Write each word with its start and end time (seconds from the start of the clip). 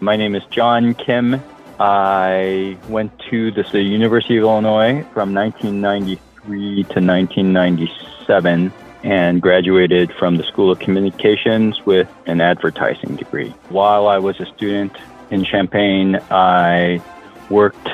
My 0.00 0.14
name 0.14 0.36
is 0.36 0.44
John 0.50 0.94
Kim. 0.94 1.42
I 1.80 2.76
went 2.88 3.18
to 3.30 3.50
the, 3.50 3.82
University 3.82 4.36
of 4.36 4.44
Illinois 4.44 5.02
from 5.12 5.34
1993 5.34 6.84
to 6.84 7.00
1997 7.00 8.72
and 9.02 9.42
graduated 9.42 10.12
from 10.12 10.36
the 10.36 10.44
School 10.44 10.70
of 10.70 10.78
Communications 10.78 11.84
with 11.84 12.08
an 12.26 12.40
advertising 12.40 13.16
degree. 13.16 13.50
While 13.70 14.06
I 14.06 14.18
was 14.18 14.38
a 14.38 14.46
student 14.46 14.96
in 15.30 15.44
Champaign, 15.44 16.20
I 16.30 17.02
worked 17.50 17.88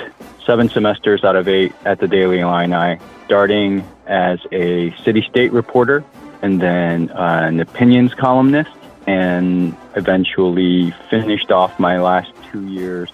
seven 0.44 0.68
semesters 0.68 1.24
out 1.24 1.36
of 1.36 1.48
eight 1.48 1.72
at 1.86 2.00
the 2.00 2.08
Daily 2.08 2.40
Illini, 2.40 2.98
starting 3.24 3.82
as 4.06 4.40
a 4.52 4.94
city 5.04 5.22
state 5.22 5.52
reporter 5.52 6.04
and 6.42 6.60
then 6.60 7.10
an 7.14 7.60
opinions 7.60 8.12
columnist, 8.12 8.70
and 9.06 9.76
eventually 9.96 10.92
finished 11.10 11.50
off 11.50 11.78
my 11.78 12.00
last 12.00 12.32
two 12.50 12.66
years 12.68 13.10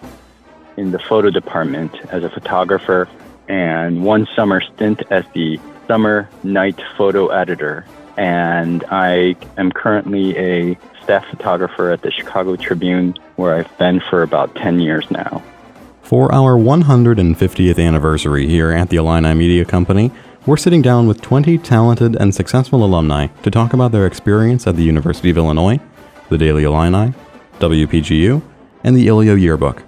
in 0.77 0.93
the 0.93 0.99
photo 0.99 1.31
department 1.31 1.95
as 2.11 2.23
a 2.23 2.31
photographer 2.31 3.09
and 3.49 4.05
one 4.05 4.27
summer 4.37 4.61
stint 4.61 5.03
as 5.11 5.25
the 5.35 5.59
summer 5.89 6.29
night 6.45 6.81
photo 6.97 7.29
editor. 7.29 7.85
And 8.17 8.85
I 8.91 9.35
am 9.57 9.73
currently 9.73 10.37
a 10.37 10.79
staff 11.03 11.27
photographer 11.29 11.91
at 11.91 12.03
the 12.03 12.11
Chicago 12.11 12.55
Tribune, 12.57 13.15
where 13.37 13.57
I've 13.57 13.79
been 13.79 14.01
for 14.01 14.23
about 14.23 14.55
10 14.55 14.81
years 14.81 15.11
now. 15.11 15.43
For 16.03 16.33
our 16.33 16.57
150th 16.57 17.85
anniversary 17.85 18.47
here 18.47 18.71
at 18.71 18.91
the 18.91 18.97
Illini 18.97 19.35
Media 19.35 19.65
Company, 19.65 20.13
we're 20.47 20.57
sitting 20.57 20.81
down 20.81 21.07
with 21.07 21.21
20 21.21 21.59
talented 21.59 22.17
and 22.17 22.35
successful 22.35 22.83
alumni 22.83 23.27
to 23.43 23.51
talk 23.51 23.75
about 23.75 23.93
their 23.93 24.07
experience 24.07 24.67
at 24.67 24.75
the 24.75 24.83
University 24.83 25.29
of 25.29 25.37
Illinois, 25.37 25.79
the 26.31 26.39
Daily 26.39 26.65
Illini, 26.65 27.13
WPGU, 27.59 28.41
and 28.83 28.97
the 28.97 29.07
Illio 29.07 29.39
Yearbook. 29.39 29.83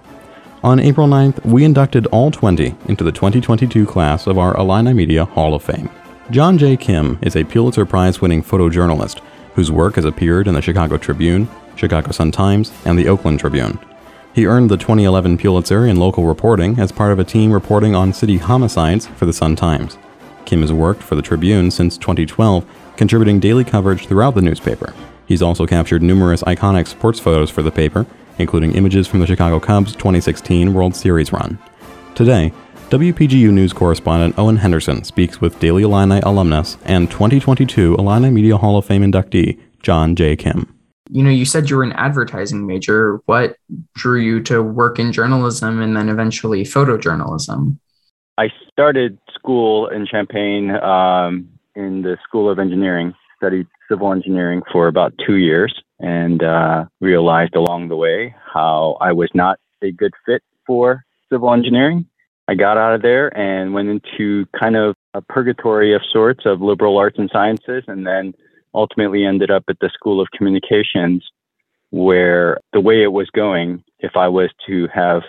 On 0.61 0.79
April 0.79 1.07
9th, 1.07 1.43
we 1.43 1.65
inducted 1.65 2.05
all 2.07 2.29
20 2.29 2.75
into 2.87 3.03
the 3.03 3.11
2022 3.11 3.85
class 3.87 4.27
of 4.27 4.37
our 4.37 4.55
Illini 4.55 4.93
Media 4.93 5.25
Hall 5.25 5.55
of 5.55 5.63
Fame. 5.63 5.89
John 6.29 6.57
J. 6.57 6.77
Kim 6.77 7.17
is 7.21 7.35
a 7.35 7.43
Pulitzer 7.43 7.85
Prize 7.85 8.21
winning 8.21 8.43
photojournalist 8.43 9.21
whose 9.55 9.71
work 9.71 9.95
has 9.95 10.05
appeared 10.05 10.47
in 10.47 10.53
the 10.53 10.61
Chicago 10.61 10.97
Tribune, 10.97 11.49
Chicago 11.75 12.11
Sun-Times, 12.11 12.71
and 12.85 12.97
the 12.97 13.07
Oakland 13.07 13.39
Tribune. 13.39 13.79
He 14.33 14.45
earned 14.45 14.69
the 14.69 14.77
2011 14.77 15.37
Pulitzer 15.37 15.85
in 15.85 15.97
local 15.97 16.25
reporting 16.25 16.79
as 16.79 16.91
part 16.91 17.11
of 17.11 17.19
a 17.19 17.23
team 17.23 17.51
reporting 17.51 17.95
on 17.95 18.13
city 18.13 18.37
homicides 18.37 19.07
for 19.07 19.25
the 19.25 19.33
Sun-Times. 19.33 19.97
Kim 20.53 20.61
has 20.61 20.71
worked 20.71 21.01
for 21.01 21.15
the 21.15 21.21
Tribune 21.23 21.71
since 21.71 21.97
2012, 21.97 22.63
contributing 22.95 23.39
daily 23.39 23.63
coverage 23.63 24.05
throughout 24.05 24.35
the 24.35 24.41
newspaper. 24.43 24.93
He's 25.25 25.41
also 25.41 25.65
captured 25.65 26.03
numerous 26.03 26.43
iconic 26.43 26.85
sports 26.85 27.19
photos 27.19 27.49
for 27.49 27.63
the 27.63 27.71
paper, 27.71 28.05
including 28.37 28.75
images 28.75 29.07
from 29.07 29.19
the 29.19 29.25
Chicago 29.25 29.59
Cubs' 29.59 29.93
2016 29.93 30.71
World 30.75 30.95
Series 30.95 31.33
run. 31.33 31.57
Today, 32.13 32.53
WPGU 32.91 33.49
News 33.49 33.73
correspondent 33.73 34.37
Owen 34.37 34.57
Henderson 34.57 35.03
speaks 35.03 35.41
with 35.41 35.59
Daily 35.59 35.81
Illini 35.81 36.19
alumnus 36.19 36.77
and 36.85 37.09
2022 37.09 37.95
Illini 37.95 38.29
Media 38.29 38.55
Hall 38.55 38.77
of 38.77 38.85
Fame 38.85 39.01
inductee 39.01 39.59
John 39.81 40.15
J. 40.15 40.35
Kim. 40.35 40.71
You 41.09 41.23
know, 41.23 41.31
you 41.31 41.45
said 41.45 41.67
you 41.67 41.77
were 41.77 41.83
an 41.83 41.93
advertising 41.93 42.67
major. 42.67 43.21
What 43.25 43.57
drew 43.95 44.19
you 44.19 44.39
to 44.43 44.61
work 44.61 44.99
in 44.99 45.13
journalism 45.13 45.81
and 45.81 45.97
then 45.97 46.09
eventually 46.09 46.61
photojournalism? 46.61 47.79
I 48.37 48.49
started 48.71 49.17
school 49.43 49.87
in 49.89 50.07
Champaign 50.07 50.71
um, 50.71 51.49
in 51.75 52.01
the 52.01 52.17
School 52.23 52.49
of 52.49 52.59
Engineering, 52.59 53.13
studied 53.37 53.67
civil 53.89 54.13
engineering 54.13 54.61
for 54.71 54.87
about 54.87 55.13
two 55.25 55.35
years, 55.35 55.73
and 55.99 56.41
uh, 56.41 56.85
realized 57.01 57.55
along 57.55 57.89
the 57.89 57.95
way 57.95 58.33
how 58.53 58.97
I 59.01 59.11
was 59.11 59.29
not 59.33 59.59
a 59.81 59.91
good 59.91 60.13
fit 60.25 60.41
for 60.65 61.03
civil 61.29 61.53
engineering. 61.53 62.05
I 62.47 62.55
got 62.55 62.77
out 62.77 62.95
of 62.95 63.01
there 63.01 63.35
and 63.37 63.73
went 63.73 63.89
into 63.89 64.45
kind 64.57 64.75
of 64.75 64.95
a 65.13 65.21
purgatory 65.21 65.93
of 65.93 66.01
sorts 66.11 66.45
of 66.45 66.61
liberal 66.61 66.97
arts 66.97 67.17
and 67.19 67.29
sciences, 67.31 67.83
and 67.87 68.07
then 68.07 68.33
ultimately 68.73 69.25
ended 69.25 69.51
up 69.51 69.63
at 69.67 69.77
the 69.81 69.89
School 69.93 70.21
of 70.21 70.27
Communications, 70.35 71.23
where 71.89 72.59
the 72.71 72.81
way 72.81 73.03
it 73.03 73.11
was 73.11 73.29
going, 73.29 73.83
if 73.99 74.15
I 74.15 74.29
was 74.29 74.49
to 74.67 74.87
have 74.93 75.21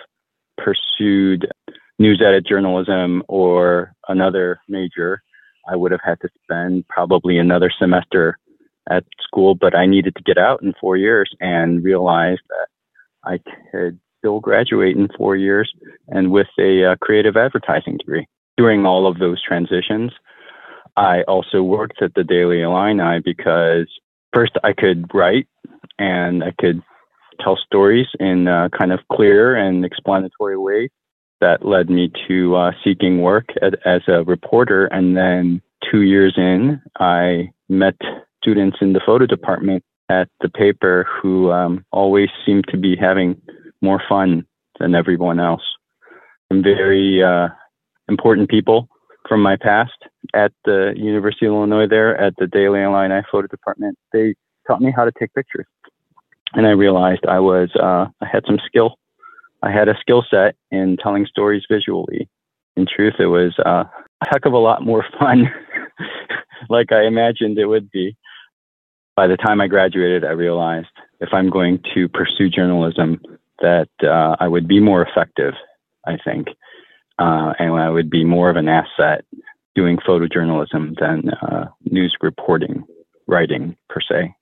pursued 0.57 1.51
news 1.99 2.21
edit 2.25 2.45
journalism 2.45 3.23
or 3.27 3.93
another 4.07 4.59
major, 4.67 5.21
I 5.67 5.75
would 5.75 5.91
have 5.91 6.01
had 6.03 6.19
to 6.21 6.29
spend 6.43 6.87
probably 6.87 7.37
another 7.37 7.71
semester 7.77 8.37
at 8.89 9.03
school, 9.21 9.55
but 9.55 9.75
I 9.75 9.85
needed 9.85 10.15
to 10.15 10.23
get 10.23 10.37
out 10.37 10.61
in 10.61 10.73
four 10.79 10.97
years 10.97 11.31
and 11.39 11.83
realized 11.83 12.41
that 12.49 12.67
I 13.23 13.39
could 13.71 13.99
still 14.19 14.39
graduate 14.39 14.95
in 14.95 15.07
four 15.17 15.35
years 15.35 15.71
and 16.07 16.31
with 16.31 16.47
a 16.59 16.91
uh, 16.91 16.95
creative 17.01 17.35
advertising 17.37 17.97
degree. 17.97 18.27
During 18.57 18.85
all 18.85 19.07
of 19.07 19.19
those 19.19 19.41
transitions, 19.41 20.11
I 20.95 21.23
also 21.23 21.61
worked 21.61 22.01
at 22.01 22.13
the 22.13 22.23
Daily 22.23 22.61
Illini 22.61 23.21
because 23.23 23.87
first 24.33 24.53
I 24.63 24.73
could 24.73 25.13
write 25.13 25.47
and 25.99 26.43
I 26.43 26.53
could 26.59 26.81
tell 27.41 27.57
stories 27.57 28.07
in 28.19 28.47
uh, 28.47 28.69
kind 28.69 28.93
of 28.93 28.99
clear 29.11 29.55
and 29.55 29.83
explanatory 29.83 30.57
ways 30.57 30.89
that 31.45 31.63
led 31.63 31.91
me 31.91 32.11
to 32.27 32.55
uh, 32.55 32.71
seeking 32.83 33.21
work 33.21 33.49
at, 33.61 33.73
as 33.85 34.01
a 34.07 34.23
reporter. 34.23 34.87
And 34.87 35.15
then 35.15 35.61
two 35.91 36.01
years 36.01 36.33
in, 36.37 36.81
I 36.99 37.51
met 37.69 37.95
students 38.41 38.77
in 38.81 38.93
the 38.93 39.01
photo 39.05 39.27
department 39.27 39.83
at 40.09 40.27
the 40.41 40.49
paper 40.49 41.07
who 41.21 41.51
um, 41.51 41.85
always 41.91 42.29
seemed 42.45 42.65
to 42.69 42.77
be 42.77 42.95
having 42.99 43.39
more 43.81 44.01
fun 44.09 44.45
than 44.79 44.95
everyone 44.95 45.39
else. 45.39 45.61
Some 46.51 46.63
very 46.63 47.23
uh, 47.23 47.49
important 48.09 48.49
people 48.49 48.87
from 49.29 49.41
my 49.41 49.55
past 49.55 49.99
at 50.33 50.51
the 50.65 50.93
University 50.95 51.45
of 51.45 51.53
Illinois 51.53 51.87
there 51.87 52.17
at 52.17 52.33
the 52.39 52.47
Daily 52.47 52.81
Illini 52.81 53.21
photo 53.31 53.47
department. 53.47 53.97
They 54.13 54.33
taught 54.67 54.81
me 54.81 54.91
how 54.95 55.05
to 55.05 55.11
take 55.19 55.33
pictures. 55.35 55.67
And 56.53 56.65
I 56.65 56.71
realized 56.71 57.25
I 57.27 57.39
was, 57.39 57.69
uh, 57.75 58.05
I 58.21 58.27
had 58.31 58.43
some 58.47 58.59
skill 58.65 58.97
I 59.63 59.71
had 59.71 59.87
a 59.87 59.97
skill 59.99 60.23
set 60.29 60.55
in 60.71 60.97
telling 61.01 61.25
stories 61.25 61.63
visually. 61.69 62.29
In 62.75 62.85
truth, 62.85 63.15
it 63.19 63.27
was 63.27 63.53
uh, 63.65 63.85
a 64.21 64.29
heck 64.29 64.45
of 64.45 64.53
a 64.53 64.57
lot 64.57 64.83
more 64.83 65.05
fun, 65.19 65.45
like 66.69 66.91
I 66.91 67.05
imagined 67.05 67.57
it 67.57 67.65
would 67.65 67.89
be. 67.91 68.15
By 69.15 69.27
the 69.27 69.37
time 69.37 69.61
I 69.61 69.67
graduated, 69.67 70.25
I 70.25 70.31
realized 70.31 70.87
if 71.21 71.29
I'm 71.31 71.49
going 71.49 71.79
to 71.93 72.09
pursue 72.09 72.49
journalism, 72.49 73.21
that 73.61 73.89
uh, 74.03 74.35
I 74.39 74.47
would 74.47 74.67
be 74.67 74.79
more 74.79 75.05
effective, 75.05 75.53
I 76.05 76.17
think, 76.23 76.47
uh, 77.19 77.53
and 77.57 77.73
I 77.73 77.89
would 77.89 78.09
be 78.09 78.25
more 78.25 78.49
of 78.49 78.57
an 78.57 78.67
asset 78.67 79.23
doing 79.75 79.97
photojournalism 79.97 80.99
than 80.99 81.29
uh, 81.41 81.67
news 81.83 82.15
reporting, 82.21 82.83
writing 83.27 83.75
per 83.89 84.01
se. 84.01 84.35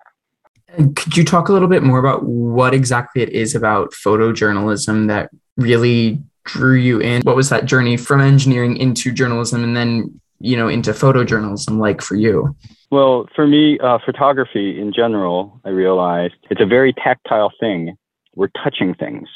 Could 0.95 1.15
you 1.15 1.23
talk 1.23 1.49
a 1.49 1.53
little 1.53 1.67
bit 1.67 1.83
more 1.83 1.99
about 1.99 2.23
what 2.23 2.73
exactly 2.73 3.21
it 3.21 3.29
is 3.29 3.53
about 3.55 3.91
photojournalism 3.91 5.07
that 5.07 5.29
really 5.57 6.21
drew 6.45 6.75
you 6.75 6.99
in? 6.99 7.21
What 7.21 7.35
was 7.35 7.49
that 7.49 7.65
journey 7.65 7.97
from 7.97 8.21
engineering 8.21 8.77
into 8.77 9.11
journalism 9.11 9.63
and 9.63 9.77
then, 9.77 10.19
you 10.39 10.57
know, 10.57 10.67
into 10.67 10.91
photojournalism 10.91 11.77
like 11.77 12.01
for 12.01 12.15
you? 12.15 12.55
Well, 12.91 13.27
for 13.35 13.47
me, 13.47 13.79
uh, 13.79 13.99
photography 14.05 14.79
in 14.79 14.93
general, 14.93 15.59
I 15.65 15.69
realized 15.69 16.35
it's 16.49 16.61
a 16.61 16.65
very 16.65 16.93
tactile 16.93 17.51
thing. 17.59 17.95
We're 18.35 18.51
touching 18.63 18.93
things. 18.93 19.27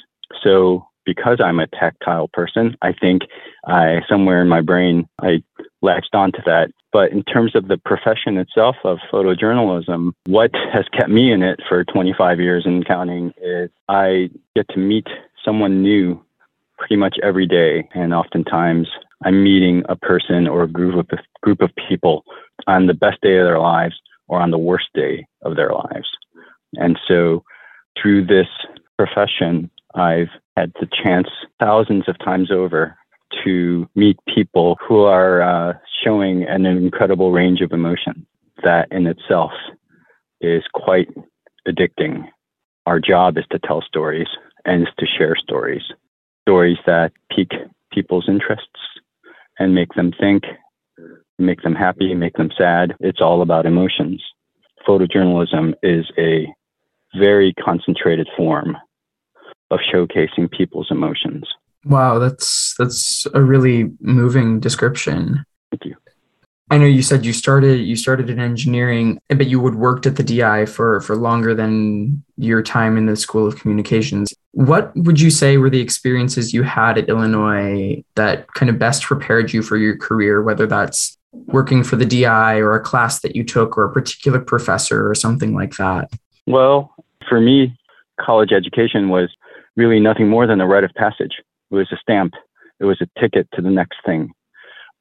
So 0.44 0.88
because 1.08 1.40
I'm 1.44 1.60
a 1.60 1.68
tactile 1.68 2.28
person, 2.28 2.76
I 2.82 2.92
think 2.92 3.22
I 3.66 4.02
somewhere 4.10 4.42
in 4.42 4.50
my 4.50 4.62
brain 4.62 5.08
I 5.20 5.42
latched 5.82 6.14
onto 6.14 6.40
that. 6.46 6.68
But 6.92 7.12
in 7.12 7.24
terms 7.24 7.56
of 7.56 7.70
the 7.70 7.78
profession 7.78 8.38
itself 8.38 8.76
of 8.84 8.98
photojournalism, 9.12 10.12
what 10.26 10.52
has 10.74 10.86
kept 10.98 11.10
me 11.10 11.32
in 11.32 11.42
it 11.44 11.60
for 11.68 11.84
25 11.86 12.40
years 12.40 12.64
and 12.66 12.86
counting 12.86 13.34
is 13.42 13.70
I 13.88 14.30
get 14.56 14.68
to 14.70 14.80
meet 14.80 15.08
someone 15.44 15.82
new 15.82 16.22
pretty 16.78 16.98
much 16.98 17.16
every 17.24 17.48
day, 17.48 17.88
and 17.96 18.14
oftentimes 18.14 18.88
I'm 19.24 19.44
meeting 19.44 19.84
a 19.90 19.96
person 19.96 20.48
or 20.48 20.64
a 20.64 20.68
group 20.68 21.12
of 21.12 21.20
group 21.42 21.62
of 21.62 21.72
people 21.88 22.24
on 22.68 22.88
the 22.88 22.94
best 22.94 23.22
day 23.22 23.38
of 23.38 23.46
their 23.46 23.60
lives 23.60 23.96
or 24.28 24.42
on 24.42 24.52
the 24.52 24.58
worst 24.58 24.88
day 24.94 25.26
of 25.44 25.56
their 25.56 25.72
lives. 25.72 26.10
And 26.74 27.00
so 27.08 27.44
through 28.00 28.26
this 28.26 28.48
profession, 28.98 29.72
I've 29.98 30.30
had 30.56 30.72
the 30.80 30.88
chance 31.04 31.28
thousands 31.60 32.08
of 32.08 32.20
times 32.20 32.52
over 32.52 32.96
to 33.44 33.90
meet 33.96 34.18
people 34.34 34.78
who 34.88 35.02
are 35.02 35.42
uh, 35.42 35.74
showing 36.04 36.44
an 36.44 36.66
incredible 36.66 37.32
range 37.32 37.62
of 37.62 37.72
emotion. 37.72 38.26
That 38.64 38.88
in 38.92 39.08
itself 39.08 39.52
is 40.40 40.64
quite 40.74 41.10
addicting. 41.68 42.26
Our 42.86 43.00
job 43.00 43.38
is 43.38 43.46
to 43.52 43.60
tell 43.60 43.82
stories 43.82 44.28
and 44.66 44.84
is 44.84 44.94
to 45.00 45.08
share 45.18 45.36
stories, 45.36 45.82
stories 46.44 46.78
that 46.86 47.12
pique 47.36 47.54
people's 47.92 48.26
interests 48.28 48.68
and 49.58 49.74
make 49.74 49.94
them 49.96 50.14
think, 50.20 50.44
make 51.40 51.64
them 51.64 51.76
happy, 51.76 52.14
make 52.14 52.34
them 52.34 52.52
sad. 52.56 52.96
It's 53.00 53.22
all 53.22 53.42
about 53.42 53.66
emotions. 53.66 54.24
Photojournalism 54.88 55.74
is 55.82 56.06
a 56.20 56.48
very 57.16 57.54
concentrated 57.54 58.28
form 58.38 58.78
of 59.72 59.80
showcasing 59.94 60.50
people's 60.50 60.92
emotions. 60.92 61.48
Wow, 61.86 62.20
that's 62.20 62.76
that's 62.78 63.28
a 63.34 63.42
really 63.42 63.92
moving 64.02 64.60
description. 64.60 65.46
Thank 65.72 65.86
you. 65.86 65.96
I 66.70 66.78
know 66.78 66.86
you 66.86 67.02
said 67.02 67.26
you 67.26 67.32
started 67.32 67.78
you 67.78 67.96
started 67.96 68.30
in 68.30 68.40
engineering, 68.40 69.20
but 69.30 69.48
you 69.48 69.60
would 69.62 69.76
worked 69.76 70.06
at 70.06 70.18
the 70.18 70.24
DI 70.24 70.66
for 70.66 71.00
for 71.02 71.16
longer 71.16 71.54
than 71.56 72.24
your 72.38 72.62
time 72.62 72.98
in 72.98 73.06
the 73.06 73.16
School 73.16 73.48
of 73.48 73.58
Communications. 73.58 74.34
What 74.52 74.92
would 74.96 75.22
you 75.22 75.30
say 75.30 75.58
were 75.58 75.70
the 75.70 75.80
experiences 75.80 76.54
you 76.54 76.64
had 76.64 76.98
at 76.98 77.08
Illinois 77.08 78.04
that 78.16 78.54
kind 78.54 78.70
of 78.70 78.80
best 78.80 79.04
prepared 79.04 79.54
you 79.54 79.62
for 79.62 79.78
your 79.78 79.96
career, 79.96 80.42
whether 80.42 80.68
that's 80.68 81.18
working 81.32 81.84
for 81.84 81.96
the 81.96 82.06
DI 82.06 82.58
or 82.58 82.74
a 82.74 82.82
class 82.82 83.22
that 83.22 83.36
you 83.36 83.44
took 83.44 83.78
or 83.78 83.84
a 83.86 83.94
particular 83.94 84.40
professor 84.40 85.10
or 85.10 85.16
something 85.16 85.54
like 85.54 85.76
that? 85.78 86.10
Well, 86.48 86.94
for 87.30 87.40
me, 87.40 87.78
college 88.20 88.52
education 88.52 89.10
was 89.10 89.30
really 89.78 90.00
nothing 90.02 90.28
more 90.28 90.46
than 90.46 90.60
a 90.60 90.68
rite 90.68 90.84
of 90.84 90.94
passage. 90.96 91.36
It 91.72 91.76
was 91.76 91.88
a 91.94 91.98
stamp. 92.02 92.34
It 92.80 92.86
was 92.86 93.00
a 93.02 93.20
ticket 93.20 93.48
to 93.54 93.62
the 93.62 93.70
next 93.70 94.00
thing. 94.06 94.32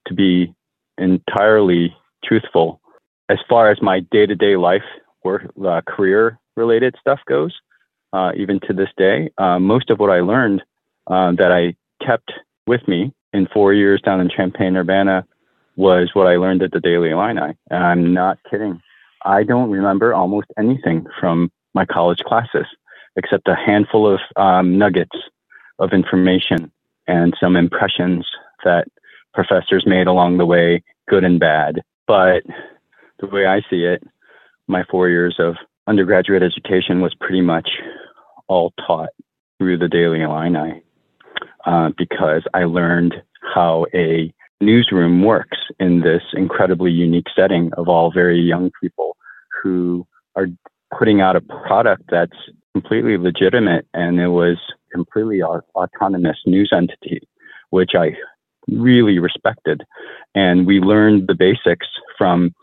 To 0.06 0.14
be 0.14 0.54
entirely 0.98 1.96
truthful, 2.22 2.80
as 3.28 3.38
far 3.48 3.70
as 3.70 3.82
my 3.82 4.00
day-to-day 4.12 4.56
life 4.56 4.84
work, 5.24 5.50
uh, 5.66 5.80
career-related 5.86 6.94
stuff 7.00 7.18
goes, 7.26 7.52
uh, 8.12 8.30
even 8.36 8.60
to 8.60 8.72
this 8.72 8.88
day, 8.96 9.30
uh, 9.38 9.58
most 9.58 9.90
of 9.90 9.98
what 9.98 10.10
I 10.10 10.20
learned 10.20 10.62
uh, 11.08 11.32
that 11.32 11.50
I 11.50 11.74
kept 12.04 12.32
with 12.66 12.86
me 12.86 13.12
in 13.32 13.48
four 13.52 13.74
years 13.74 14.00
down 14.00 14.20
in 14.20 14.28
Champaign, 14.28 14.76
Urbana, 14.76 15.26
was 15.76 16.10
what 16.14 16.26
I 16.26 16.36
learned 16.36 16.62
at 16.62 16.70
the 16.70 16.80
Daily 16.80 17.10
Illini. 17.10 17.56
And 17.70 17.84
I'm 17.84 18.14
not 18.14 18.38
kidding. 18.48 18.80
I 19.24 19.42
don't 19.42 19.70
remember 19.70 20.14
almost 20.14 20.46
anything 20.56 21.06
from 21.20 21.50
my 21.74 21.84
college 21.84 22.20
classes 22.20 22.66
except 23.16 23.48
a 23.48 23.54
handful 23.54 24.12
of 24.12 24.20
um, 24.36 24.78
nuggets 24.78 25.16
of 25.78 25.92
information 25.92 26.70
and 27.06 27.34
some 27.40 27.56
impressions 27.56 28.26
that 28.64 28.88
professors 29.34 29.84
made 29.86 30.06
along 30.06 30.38
the 30.38 30.46
way, 30.46 30.82
good 31.08 31.24
and 31.24 31.38
bad. 31.38 31.82
But 32.06 32.42
the 33.20 33.26
way 33.26 33.46
I 33.46 33.60
see 33.70 33.84
it, 33.84 34.02
my 34.66 34.84
four 34.90 35.08
years 35.08 35.36
of 35.38 35.56
undergraduate 35.86 36.42
education 36.42 37.00
was 37.00 37.14
pretty 37.14 37.40
much 37.40 37.68
all 38.48 38.72
taught 38.86 39.10
through 39.58 39.78
the 39.78 39.88
Daily 39.88 40.22
Illini 40.22 40.82
uh, 41.64 41.90
because 41.96 42.42
I 42.54 42.64
learned 42.64 43.14
how 43.54 43.86
a 43.94 44.32
newsroom 44.60 45.22
works 45.22 45.58
in 45.78 46.00
this 46.00 46.22
incredibly 46.32 46.90
unique 46.90 47.26
setting 47.34 47.70
of 47.74 47.88
all 47.88 48.10
very 48.10 48.40
young 48.40 48.70
people 48.80 49.16
who 49.62 50.06
are 50.34 50.46
putting 50.96 51.20
out 51.20 51.36
a 51.36 51.40
product 51.40 52.04
that's 52.10 52.36
completely 52.76 53.16
legitimate 53.16 53.86
and 53.94 54.20
it 54.20 54.28
was 54.28 54.58
completely 54.92 55.40
autonomous 55.42 56.36
news 56.44 56.70
entity, 56.76 57.26
which 57.70 57.92
I 57.94 58.10
really 58.68 59.18
respected. 59.18 59.82
And 60.34 60.66
we 60.66 60.80
learned 60.80 61.26
the 61.26 61.34
basics 61.34 61.86
from 62.18 62.54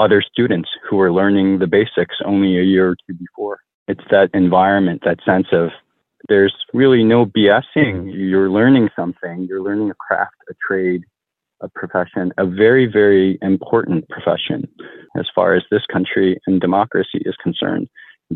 other 0.00 0.22
students 0.22 0.70
who 0.88 0.96
were 0.96 1.12
learning 1.12 1.58
the 1.58 1.66
basics 1.66 2.16
only 2.24 2.58
a 2.58 2.62
year 2.62 2.88
or 2.88 2.96
two 3.06 3.14
before. 3.14 3.58
It's 3.88 4.04
that 4.10 4.30
environment, 4.32 5.02
that 5.04 5.18
sense 5.26 5.48
of 5.52 5.68
there's 6.30 6.54
really 6.72 7.04
no 7.04 7.26
BSing. 7.26 8.10
You're 8.10 8.50
learning 8.50 8.88
something, 8.96 9.46
you're 9.46 9.62
learning 9.62 9.90
a 9.90 9.94
craft, 9.94 10.36
a 10.48 10.54
trade, 10.66 11.02
a 11.60 11.68
profession, 11.68 12.32
a 12.38 12.46
very, 12.46 12.86
very 12.86 13.38
important 13.42 14.08
profession 14.08 14.66
as 15.18 15.26
far 15.34 15.54
as 15.54 15.64
this 15.70 15.84
country 15.92 16.40
and 16.46 16.58
democracy 16.58 17.20
is 17.26 17.36
concerned. 17.42 17.88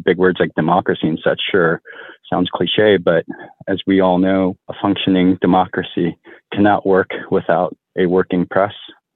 Big 0.05 0.17
words 0.17 0.39
like 0.41 0.55
democracy 0.55 1.07
and 1.07 1.19
such, 1.23 1.41
sure, 1.51 1.83
sounds 2.31 2.49
cliche, 2.53 2.97
but 2.97 3.25
as 3.69 3.81
we 3.87 4.01
all 4.01 4.19
know, 4.19 4.57
a 4.69 4.75
functioning 4.81 5.39
democracy 5.41 6.17
cannot 6.53 6.87
work 6.87 7.11
without 7.31 7.77
a 7.99 8.07
working 8.07 8.47
press. 8.47 8.73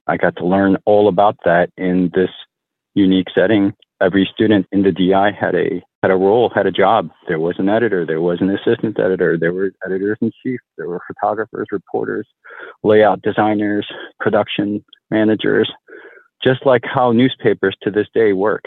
I 0.07 0.17
got 0.17 0.35
to 0.37 0.45
learn 0.45 0.77
all 0.85 1.07
about 1.07 1.37
that 1.45 1.69
in 1.77 2.11
this 2.13 2.29
unique 2.93 3.27
setting. 3.33 3.73
Every 4.01 4.29
student 4.31 4.67
in 4.71 4.83
the 4.83 4.91
DI 4.91 5.31
had 5.31 5.55
a 5.55 5.81
had 6.03 6.11
a 6.11 6.15
role, 6.15 6.51
had 6.53 6.67
a 6.67 6.71
job. 6.71 7.09
There 7.27 7.39
was 7.39 7.55
an 7.57 7.69
editor, 7.69 8.05
there 8.05 8.21
was 8.21 8.39
an 8.39 8.51
assistant 8.51 8.99
editor, 8.99 9.35
there 9.37 9.51
were 9.51 9.71
editors 9.83 10.17
in 10.21 10.31
chief, 10.43 10.59
there 10.77 10.87
were 10.87 11.01
photographers, 11.07 11.67
reporters, 11.71 12.27
layout 12.83 13.23
designers, 13.23 13.87
production 14.19 14.85
managers, 15.09 15.71
just 16.43 16.65
like 16.65 16.83
how 16.85 17.11
newspapers 17.11 17.75
to 17.81 17.89
this 17.89 18.07
day 18.13 18.33
work. 18.33 18.65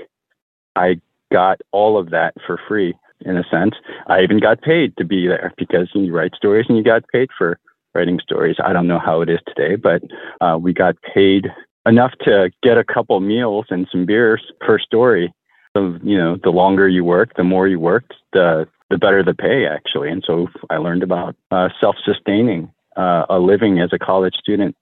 I 0.74 1.00
got 1.32 1.61
all 1.73 1.99
of 1.99 2.11
that 2.11 2.35
for 2.47 2.61
free 2.69 2.94
in 3.25 3.37
a 3.37 3.44
sense. 3.50 3.75
I 4.06 4.23
even 4.23 4.41
got 4.41 4.62
paid 4.62 4.97
to 4.97 5.05
be 5.05 5.27
there 5.27 5.53
because 5.56 5.88
you 5.94 6.12
write 6.15 6.35
stories 6.35 6.67
and 6.69 6.77
you 6.79 6.85
got 6.85 7.09
paid 7.12 7.29
for 7.37 7.59
writing 7.94 8.19
stories. 8.23 8.56
I 8.65 8.73
don't 8.73 8.87
know 8.87 8.99
how 8.99 9.21
it 9.21 9.29
is 9.29 9.41
today, 9.47 9.77
but 9.77 10.03
uh, 10.41 10.59
we 10.59 10.73
got 10.73 10.97
paid 11.15 11.49
enough 11.87 12.12
to 12.23 12.50
get 12.62 12.79
a 12.79 12.85
couple 12.85 13.19
meals 13.21 13.67
and 13.71 13.88
some 13.91 14.06
beers 14.06 14.43
per 14.61 14.79
story 14.79 15.35
so, 15.77 15.99
you 16.03 16.17
know, 16.17 16.37
the 16.43 16.50
longer 16.50 16.88
you 16.88 17.05
work, 17.05 17.37
the 17.37 17.44
more 17.44 17.69
you 17.69 17.79
worked, 17.79 18.15
the 18.32 18.67
the 18.88 18.99
better 18.99 19.23
the 19.23 19.35
pay 19.35 19.67
actually. 19.67 20.11
And 20.11 20.25
so 20.27 20.49
I 20.69 20.79
learned 20.79 21.05
about 21.05 21.37
uh, 21.53 21.69
self-sustaining 21.81 22.73
uh, 22.97 23.25
a 23.31 23.38
living 23.38 23.79
as 23.79 23.91
a 23.93 23.99
college 23.99 24.35
student. 24.35 24.77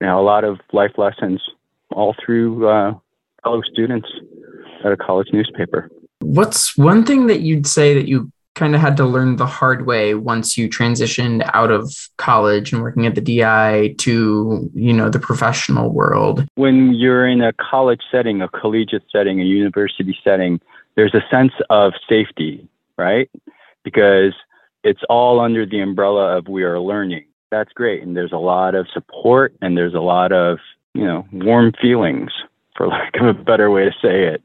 Now 0.00 0.18
a 0.18 0.24
lot 0.24 0.44
of 0.44 0.60
life 0.72 0.92
lessons 0.96 1.42
all 1.90 2.14
through 2.24 2.66
uh, 2.66 2.94
fellow 3.42 3.60
students 3.70 4.08
at 4.84 4.92
a 4.92 4.96
college 4.96 5.28
newspaper. 5.32 5.90
What's 6.20 6.76
one 6.76 7.04
thing 7.04 7.26
that 7.28 7.40
you'd 7.40 7.66
say 7.66 7.94
that 7.94 8.08
you 8.08 8.30
kind 8.54 8.74
of 8.74 8.80
had 8.80 8.96
to 8.96 9.06
learn 9.06 9.36
the 9.36 9.46
hard 9.46 9.86
way 9.86 10.14
once 10.14 10.58
you 10.58 10.68
transitioned 10.68 11.48
out 11.54 11.70
of 11.70 11.94
college 12.18 12.72
and 12.72 12.82
working 12.82 13.06
at 13.06 13.14
the 13.14 13.20
DI 13.20 13.94
to, 13.98 14.70
you 14.74 14.92
know, 14.92 15.08
the 15.08 15.18
professional 15.18 15.90
world? 15.90 16.46
When 16.56 16.92
you're 16.92 17.26
in 17.26 17.40
a 17.40 17.52
college 17.54 18.02
setting, 18.10 18.42
a 18.42 18.48
collegiate 18.48 19.04
setting, 19.10 19.40
a 19.40 19.44
university 19.44 20.16
setting, 20.22 20.60
there's 20.96 21.14
a 21.14 21.22
sense 21.30 21.52
of 21.70 21.94
safety, 22.08 22.68
right? 22.98 23.30
Because 23.82 24.34
it's 24.84 25.00
all 25.08 25.40
under 25.40 25.64
the 25.64 25.80
umbrella 25.80 26.36
of 26.36 26.48
we 26.48 26.62
are 26.62 26.78
learning. 26.80 27.24
That's 27.50 27.72
great. 27.72 28.02
And 28.02 28.16
there's 28.16 28.32
a 28.32 28.38
lot 28.38 28.74
of 28.74 28.86
support 28.92 29.54
and 29.62 29.76
there's 29.76 29.94
a 29.94 30.00
lot 30.00 30.32
of, 30.32 30.58
you 30.94 31.04
know, 31.04 31.26
warm 31.32 31.72
feelings, 31.80 32.30
for 32.80 32.88
lack 32.88 33.14
of 33.20 33.26
a 33.26 33.34
better 33.34 33.70
way 33.70 33.84
to 33.84 33.92
say 34.02 34.24
it, 34.24 34.42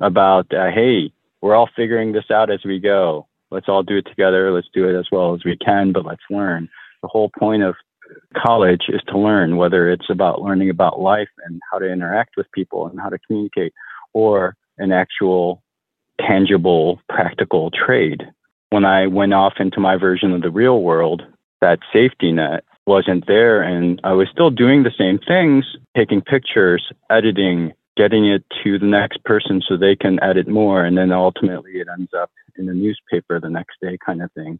about, 0.00 0.52
uh, 0.52 0.70
hey, 0.70 1.10
we're 1.40 1.54
all 1.54 1.70
figuring 1.74 2.12
this 2.12 2.30
out 2.30 2.50
as 2.50 2.60
we 2.64 2.78
go 2.78 3.26
let's 3.50 3.68
all 3.68 3.82
do 3.82 3.96
it 3.96 4.06
together. 4.06 4.52
Let's 4.52 4.68
do 4.72 4.88
it 4.88 4.98
as 4.98 5.06
well 5.10 5.34
as 5.34 5.44
we 5.44 5.56
can, 5.56 5.92
but 5.92 6.04
let's 6.04 6.22
learn. 6.30 6.68
The 7.02 7.08
whole 7.08 7.30
point 7.38 7.62
of 7.62 7.74
college 8.36 8.84
is 8.88 9.00
to 9.08 9.18
learn, 9.18 9.56
whether 9.56 9.90
it's 9.90 10.10
about 10.10 10.42
learning 10.42 10.70
about 10.70 11.00
life 11.00 11.28
and 11.46 11.60
how 11.70 11.78
to 11.78 11.90
interact 11.90 12.36
with 12.36 12.50
people 12.52 12.86
and 12.86 13.00
how 13.00 13.08
to 13.08 13.18
communicate, 13.26 13.72
or 14.12 14.56
an 14.78 14.92
actual 14.92 15.62
tangible, 16.20 17.00
practical 17.08 17.70
trade. 17.70 18.24
When 18.70 18.84
I 18.84 19.06
went 19.06 19.34
off 19.34 19.54
into 19.58 19.80
my 19.80 19.96
version 19.96 20.32
of 20.32 20.42
the 20.42 20.50
real 20.50 20.82
world, 20.82 21.22
that 21.60 21.78
safety 21.92 22.32
net 22.32 22.64
wasn't 22.88 23.26
there. 23.26 23.62
And 23.62 24.00
I 24.02 24.12
was 24.14 24.28
still 24.32 24.50
doing 24.50 24.82
the 24.82 24.90
same 24.98 25.20
things, 25.28 25.64
taking 25.96 26.20
pictures, 26.22 26.82
editing, 27.10 27.72
getting 27.98 28.26
it 28.26 28.44
to 28.62 28.78
the 28.78 28.86
next 28.86 29.22
person 29.24 29.60
so 29.66 29.76
they 29.76 29.96
can 29.96 30.22
edit 30.22 30.46
more 30.46 30.84
and 30.84 30.96
then 30.96 31.10
ultimately 31.10 31.72
it 31.72 31.88
ends 31.92 32.12
up 32.16 32.30
in 32.56 32.66
the 32.66 32.72
newspaper 32.72 33.40
the 33.40 33.50
next 33.50 33.76
day 33.82 33.98
kind 34.06 34.22
of 34.22 34.30
thing 34.32 34.58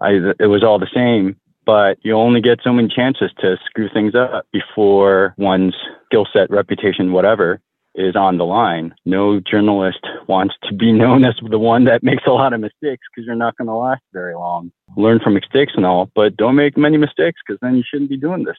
I, 0.00 0.12
it 0.38 0.46
was 0.46 0.62
all 0.62 0.78
the 0.78 0.90
same 0.94 1.36
but 1.66 1.98
you 2.02 2.14
only 2.14 2.40
get 2.40 2.60
so 2.62 2.72
many 2.72 2.86
chances 2.86 3.32
to 3.40 3.56
screw 3.66 3.88
things 3.92 4.14
up 4.14 4.46
before 4.52 5.34
one's 5.36 5.74
skill 6.06 6.28
set 6.32 6.48
reputation 6.48 7.12
whatever 7.12 7.60
is 7.96 8.14
on 8.14 8.38
the 8.38 8.44
line 8.44 8.94
no 9.04 9.40
journalist 9.40 10.06
wants 10.28 10.54
to 10.62 10.74
be 10.74 10.92
known 11.02 11.24
as 11.24 11.34
the 11.50 11.58
one 11.58 11.84
that 11.84 12.02
makes 12.02 12.24
a 12.26 12.30
lot 12.30 12.52
of 12.52 12.60
mistakes 12.60 13.04
because 13.10 13.26
you're 13.26 13.34
not 13.34 13.56
going 13.56 13.66
to 13.66 13.74
last 13.74 14.02
very 14.12 14.34
long 14.34 14.70
learn 14.96 15.18
from 15.18 15.34
mistakes 15.34 15.72
and 15.76 15.86
all 15.86 16.10
but 16.14 16.36
don't 16.36 16.56
make 16.56 16.76
many 16.76 16.96
mistakes 16.96 17.40
because 17.46 17.58
then 17.60 17.74
you 17.76 17.82
shouldn't 17.88 18.10
be 18.10 18.16
doing 18.16 18.44
this 18.44 18.56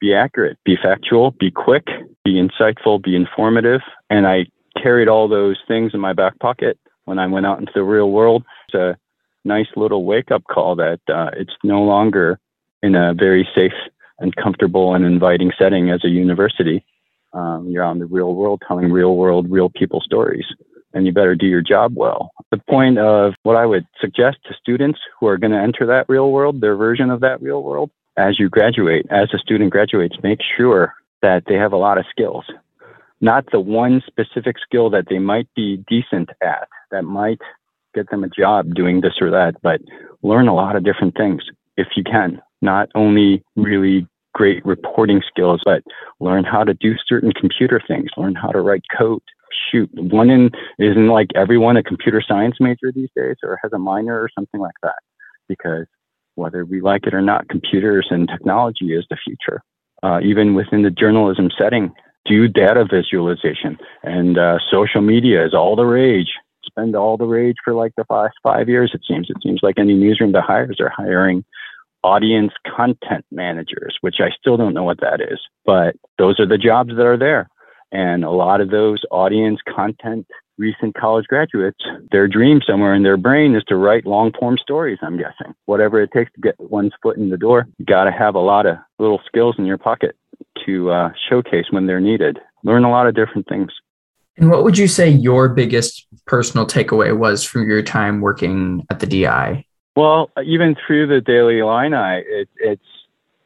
be 0.00 0.14
accurate, 0.14 0.58
be 0.64 0.76
factual, 0.80 1.32
be 1.32 1.50
quick, 1.50 1.86
be 2.24 2.34
insightful, 2.34 3.02
be 3.02 3.16
informative. 3.16 3.80
And 4.10 4.26
I 4.26 4.46
carried 4.80 5.08
all 5.08 5.28
those 5.28 5.56
things 5.66 5.92
in 5.94 6.00
my 6.00 6.12
back 6.12 6.38
pocket 6.38 6.78
when 7.04 7.18
I 7.18 7.26
went 7.26 7.46
out 7.46 7.58
into 7.58 7.72
the 7.74 7.82
real 7.82 8.10
world. 8.10 8.44
It's 8.68 8.74
a 8.74 8.96
nice 9.44 9.66
little 9.76 10.04
wake 10.04 10.30
up 10.30 10.44
call 10.44 10.76
that 10.76 11.00
uh, 11.08 11.30
it's 11.34 11.54
no 11.64 11.82
longer 11.82 12.38
in 12.82 12.94
a 12.94 13.14
very 13.14 13.48
safe 13.54 13.72
and 14.18 14.34
comfortable 14.36 14.94
and 14.94 15.04
inviting 15.04 15.52
setting 15.58 15.90
as 15.90 16.04
a 16.04 16.08
university. 16.08 16.84
Um, 17.32 17.68
you're 17.68 17.84
out 17.84 17.92
in 17.92 17.98
the 17.98 18.06
real 18.06 18.34
world 18.34 18.62
telling 18.66 18.90
real 18.90 19.16
world, 19.16 19.50
real 19.50 19.68
people 19.68 20.00
stories, 20.00 20.46
and 20.94 21.06
you 21.06 21.12
better 21.12 21.34
do 21.34 21.46
your 21.46 21.62
job 21.62 21.92
well. 21.94 22.30
The 22.50 22.60
point 22.68 22.98
of 22.98 23.34
what 23.42 23.56
I 23.56 23.66
would 23.66 23.86
suggest 24.00 24.38
to 24.46 24.54
students 24.60 24.98
who 25.18 25.26
are 25.26 25.36
going 25.36 25.52
to 25.52 25.58
enter 25.58 25.86
that 25.86 26.08
real 26.08 26.30
world, 26.30 26.60
their 26.60 26.76
version 26.76 27.10
of 27.10 27.20
that 27.20 27.42
real 27.42 27.62
world, 27.62 27.90
as 28.16 28.38
you 28.38 28.48
graduate, 28.48 29.06
as 29.10 29.28
a 29.34 29.38
student 29.38 29.70
graduates, 29.70 30.16
make 30.22 30.40
sure 30.56 30.94
that 31.22 31.44
they 31.46 31.54
have 31.54 31.72
a 31.72 31.76
lot 31.76 31.98
of 31.98 32.04
skills, 32.10 32.44
not 33.20 33.44
the 33.52 33.60
one 33.60 34.02
specific 34.06 34.56
skill 34.58 34.90
that 34.90 35.06
they 35.08 35.18
might 35.18 35.48
be 35.54 35.84
decent 35.88 36.30
at 36.42 36.68
that 36.90 37.02
might 37.02 37.40
get 37.94 38.10
them 38.10 38.24
a 38.24 38.28
job 38.28 38.74
doing 38.74 39.00
this 39.00 39.14
or 39.20 39.30
that, 39.30 39.54
but 39.62 39.80
learn 40.22 40.48
a 40.48 40.54
lot 40.54 40.76
of 40.76 40.84
different 40.84 41.16
things 41.16 41.42
if 41.76 41.88
you 41.96 42.04
can. 42.04 42.40
Not 42.60 42.88
only 42.94 43.42
really 43.56 44.06
great 44.34 44.64
reporting 44.64 45.22
skills, 45.28 45.60
but 45.64 45.82
learn 46.20 46.44
how 46.44 46.64
to 46.64 46.74
do 46.74 46.94
certain 47.06 47.32
computer 47.32 47.80
things, 47.86 48.08
learn 48.16 48.34
how 48.34 48.48
to 48.48 48.60
write 48.60 48.84
code. 48.96 49.22
Shoot, 49.70 49.90
one 49.94 50.30
in 50.30 50.50
isn't 50.78 51.08
like 51.08 51.28
everyone 51.34 51.76
a 51.76 51.82
computer 51.82 52.22
science 52.26 52.56
major 52.60 52.92
these 52.94 53.08
days 53.16 53.36
or 53.42 53.58
has 53.62 53.72
a 53.72 53.78
minor 53.78 54.20
or 54.20 54.28
something 54.34 54.60
like 54.60 54.74
that. 54.82 54.98
Because 55.48 55.86
whether 56.34 56.64
we 56.64 56.80
like 56.80 57.06
it 57.06 57.14
or 57.14 57.22
not, 57.22 57.48
computers 57.48 58.06
and 58.10 58.28
technology 58.28 58.94
is 58.94 59.04
the 59.10 59.16
future. 59.24 59.62
Uh, 60.02 60.20
even 60.22 60.54
within 60.54 60.82
the 60.82 60.90
journalism 60.90 61.48
setting, 61.58 61.92
do 62.26 62.46
data 62.46 62.84
visualization 62.88 63.78
and 64.02 64.38
uh, 64.38 64.58
social 64.70 65.00
media 65.00 65.44
is 65.44 65.54
all 65.54 65.74
the 65.74 65.84
rage. 65.84 66.30
Spend 66.64 66.94
all 66.94 67.16
the 67.16 67.24
rage 67.24 67.56
for 67.64 67.72
like 67.72 67.92
the 67.96 68.04
past 68.04 68.34
five 68.42 68.68
years, 68.68 68.92
it 68.94 69.00
seems. 69.08 69.28
It 69.30 69.38
seems 69.42 69.60
like 69.62 69.78
any 69.78 69.94
newsroom 69.94 70.32
that 70.32 70.44
hires 70.44 70.76
are 70.80 70.92
hiring 70.94 71.44
audience 72.02 72.52
content 72.76 73.24
managers, 73.30 73.96
which 74.00 74.16
I 74.20 74.30
still 74.38 74.56
don't 74.56 74.74
know 74.74 74.84
what 74.84 75.00
that 75.00 75.20
is, 75.20 75.40
but 75.64 75.96
those 76.16 76.38
are 76.40 76.46
the 76.46 76.58
jobs 76.58 76.90
that 76.90 77.06
are 77.06 77.18
there. 77.18 77.48
And 77.90 78.24
a 78.24 78.30
lot 78.30 78.60
of 78.60 78.70
those 78.70 79.02
audience 79.10 79.60
content 79.66 80.26
recent 80.58 80.94
college 80.94 81.26
graduates, 81.26 81.82
their 82.10 82.28
dream 82.28 82.60
somewhere 82.66 82.92
in 82.92 83.04
their 83.04 83.16
brain 83.16 83.54
is 83.54 83.62
to 83.64 83.76
write 83.76 84.04
long 84.04 84.32
form 84.38 84.58
stories, 84.58 84.98
I'm 85.02 85.16
guessing. 85.16 85.54
Whatever 85.66 86.02
it 86.02 86.10
takes 86.12 86.32
to 86.32 86.40
get 86.40 86.56
one's 86.58 86.92
foot 87.02 87.16
in 87.16 87.30
the 87.30 87.36
door, 87.36 87.66
you 87.78 87.86
got 87.86 88.04
to 88.04 88.12
have 88.12 88.34
a 88.34 88.40
lot 88.40 88.66
of 88.66 88.76
little 88.98 89.20
skills 89.24 89.54
in 89.58 89.64
your 89.64 89.78
pocket 89.78 90.16
to 90.66 90.90
uh, 90.90 91.10
showcase 91.28 91.66
when 91.70 91.86
they're 91.86 92.00
needed. 92.00 92.38
Learn 92.64 92.84
a 92.84 92.90
lot 92.90 93.06
of 93.06 93.14
different 93.14 93.48
things. 93.48 93.70
And 94.36 94.50
what 94.50 94.64
would 94.64 94.78
you 94.78 94.88
say 94.88 95.08
your 95.08 95.48
biggest 95.48 96.06
personal 96.26 96.66
takeaway 96.66 97.16
was 97.16 97.44
from 97.44 97.68
your 97.68 97.82
time 97.82 98.20
working 98.20 98.84
at 98.90 99.00
the 99.00 99.06
DI? 99.06 99.64
Well, 99.98 100.30
even 100.44 100.76
through 100.76 101.08
the 101.08 101.20
Daily 101.20 101.58
Illini, 101.58 102.22
it, 102.24 102.48
it's 102.58 102.80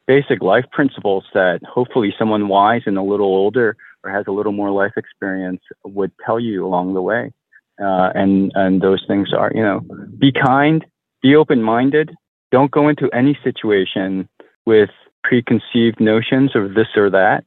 basic 0.05 0.43
life 0.43 0.65
principles 0.71 1.23
that 1.33 1.61
hopefully 1.67 2.13
someone 2.19 2.47
wise 2.47 2.83
and 2.85 2.95
a 2.95 3.01
little 3.01 3.25
older 3.25 3.75
or 4.03 4.11
has 4.11 4.25
a 4.27 4.31
little 4.31 4.51
more 4.51 4.69
life 4.69 4.91
experience 4.95 5.61
would 5.83 6.11
tell 6.23 6.39
you 6.39 6.63
along 6.63 6.93
the 6.93 7.01
way. 7.01 7.33
Uh, 7.81 8.11
and 8.13 8.51
and 8.53 8.83
those 8.83 9.03
things 9.07 9.29
are, 9.35 9.51
you 9.55 9.63
know, 9.63 9.81
be 10.19 10.31
kind, 10.31 10.85
be 11.23 11.35
open 11.35 11.63
minded. 11.63 12.11
Don't 12.51 12.69
go 12.69 12.87
into 12.87 13.09
any 13.15 13.35
situation 13.43 14.29
with 14.67 14.91
preconceived 15.23 15.99
notions 15.99 16.51
of 16.55 16.75
this 16.75 16.89
or 16.95 17.09
that. 17.09 17.45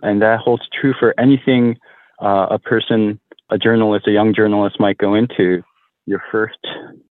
And 0.00 0.22
that 0.22 0.38
holds 0.38 0.62
true 0.80 0.94
for 0.98 1.12
anything 1.20 1.76
uh, 2.22 2.46
a 2.50 2.58
person, 2.58 3.20
a 3.50 3.58
journalist, 3.58 4.08
a 4.08 4.12
young 4.12 4.32
journalist 4.34 4.80
might 4.80 4.96
go 4.96 5.14
into. 5.14 5.62
Your 6.06 6.22
first 6.32 6.66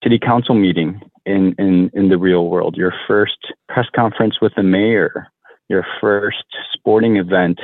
city 0.03 0.19
council 0.19 0.53
meeting 0.53 1.01
in, 1.25 1.55
in, 1.57 1.89
in 1.93 2.09
the 2.09 2.17
real 2.17 2.47
world, 2.47 2.75
your 2.77 2.93
first 3.07 3.37
press 3.69 3.87
conference 3.95 4.41
with 4.41 4.53
the 4.55 4.63
mayor, 4.63 5.27
your 5.69 5.85
first 6.01 6.45
sporting 6.73 7.17
event 7.17 7.59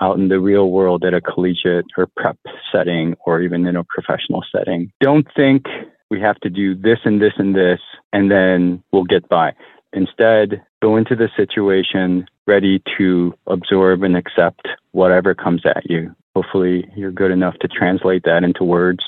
out 0.00 0.18
in 0.18 0.28
the 0.28 0.40
real 0.40 0.70
world 0.70 1.04
at 1.04 1.14
a 1.14 1.20
collegiate 1.20 1.86
or 1.96 2.08
prep 2.16 2.38
setting 2.72 3.14
or 3.26 3.40
even 3.40 3.66
in 3.66 3.76
a 3.76 3.84
professional 3.84 4.44
setting. 4.54 4.92
Don't 5.00 5.26
think 5.34 5.66
we 6.10 6.20
have 6.20 6.38
to 6.40 6.50
do 6.50 6.74
this 6.74 6.98
and 7.04 7.20
this 7.20 7.34
and 7.36 7.54
this 7.54 7.80
and 8.12 8.30
then 8.30 8.82
we'll 8.92 9.04
get 9.04 9.28
by. 9.28 9.52
Instead, 9.92 10.62
go 10.82 10.96
into 10.96 11.16
the 11.16 11.28
situation 11.36 12.26
ready 12.46 12.82
to 12.96 13.34
absorb 13.46 14.02
and 14.02 14.16
accept 14.16 14.68
whatever 14.92 15.34
comes 15.34 15.62
at 15.64 15.88
you. 15.88 16.14
Hopefully, 16.34 16.88
you're 16.96 17.10
good 17.10 17.30
enough 17.30 17.58
to 17.60 17.68
translate 17.68 18.22
that 18.24 18.44
into 18.44 18.64
words 18.64 19.04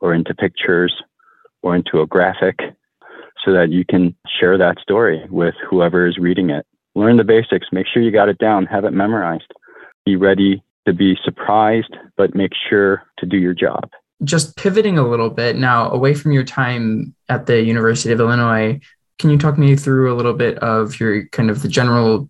or 0.00 0.12
into 0.12 0.34
pictures 0.34 0.92
or 1.62 1.74
into 1.74 2.00
a 2.00 2.06
graphic 2.06 2.58
so 3.44 3.52
that 3.52 3.70
you 3.70 3.84
can 3.84 4.14
share 4.38 4.58
that 4.58 4.78
story 4.80 5.24
with 5.30 5.54
whoever 5.68 6.06
is 6.06 6.18
reading 6.18 6.50
it. 6.50 6.66
Learn 6.94 7.16
the 7.16 7.24
basics, 7.24 7.68
make 7.72 7.86
sure 7.86 8.02
you 8.02 8.10
got 8.10 8.28
it 8.28 8.38
down, 8.38 8.66
have 8.66 8.84
it 8.84 8.92
memorized. 8.92 9.52
Be 10.04 10.16
ready 10.16 10.62
to 10.86 10.92
be 10.92 11.16
surprised, 11.24 11.96
but 12.16 12.34
make 12.34 12.52
sure 12.68 13.04
to 13.18 13.26
do 13.26 13.36
your 13.36 13.54
job. 13.54 13.90
Just 14.24 14.56
pivoting 14.56 14.98
a 14.98 15.06
little 15.06 15.30
bit 15.30 15.56
now 15.56 15.90
away 15.90 16.14
from 16.14 16.32
your 16.32 16.42
time 16.42 17.14
at 17.28 17.46
the 17.46 17.62
University 17.62 18.12
of 18.12 18.20
Illinois, 18.20 18.80
can 19.18 19.30
you 19.30 19.38
talk 19.38 19.58
me 19.58 19.76
through 19.76 20.12
a 20.12 20.16
little 20.16 20.32
bit 20.32 20.58
of 20.58 20.98
your 20.98 21.26
kind 21.28 21.50
of 21.50 21.62
the 21.62 21.68
general 21.68 22.28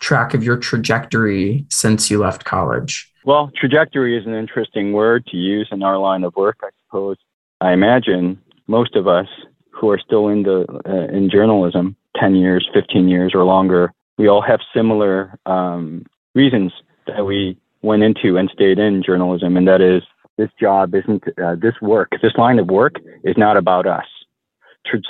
track 0.00 0.34
of 0.34 0.42
your 0.42 0.56
trajectory 0.56 1.64
since 1.70 2.10
you 2.10 2.18
left 2.18 2.44
college? 2.44 3.10
Well, 3.24 3.50
trajectory 3.58 4.18
is 4.18 4.26
an 4.26 4.34
interesting 4.34 4.92
word 4.92 5.26
to 5.26 5.36
use 5.36 5.68
in 5.70 5.82
our 5.82 5.96
line 5.96 6.24
of 6.24 6.34
work, 6.34 6.58
I 6.62 6.70
suppose. 6.84 7.16
I 7.60 7.72
imagine 7.72 8.42
most 8.66 8.96
of 8.96 9.06
us 9.06 9.28
who 9.72 9.90
are 9.90 9.98
still 9.98 10.28
in 10.28 10.46
uh, 10.46 10.90
in 11.12 11.30
journalism 11.30 11.96
10 12.16 12.34
years 12.36 12.68
15 12.72 13.08
years 13.08 13.32
or 13.34 13.44
longer 13.44 13.92
we 14.18 14.28
all 14.28 14.42
have 14.42 14.60
similar 14.74 15.38
um, 15.46 16.04
reasons 16.34 16.72
that 17.06 17.24
we 17.26 17.56
went 17.82 18.02
into 18.02 18.36
and 18.36 18.50
stayed 18.52 18.78
in 18.78 19.02
journalism 19.02 19.56
and 19.56 19.66
that 19.66 19.80
is 19.80 20.02
this 20.38 20.50
job 20.60 20.94
isn't 20.94 21.22
uh, 21.42 21.56
this 21.56 21.74
work 21.80 22.10
this 22.22 22.34
line 22.36 22.58
of 22.58 22.68
work 22.68 22.94
is 23.24 23.36
not 23.36 23.56
about 23.56 23.86
us. 23.86 24.06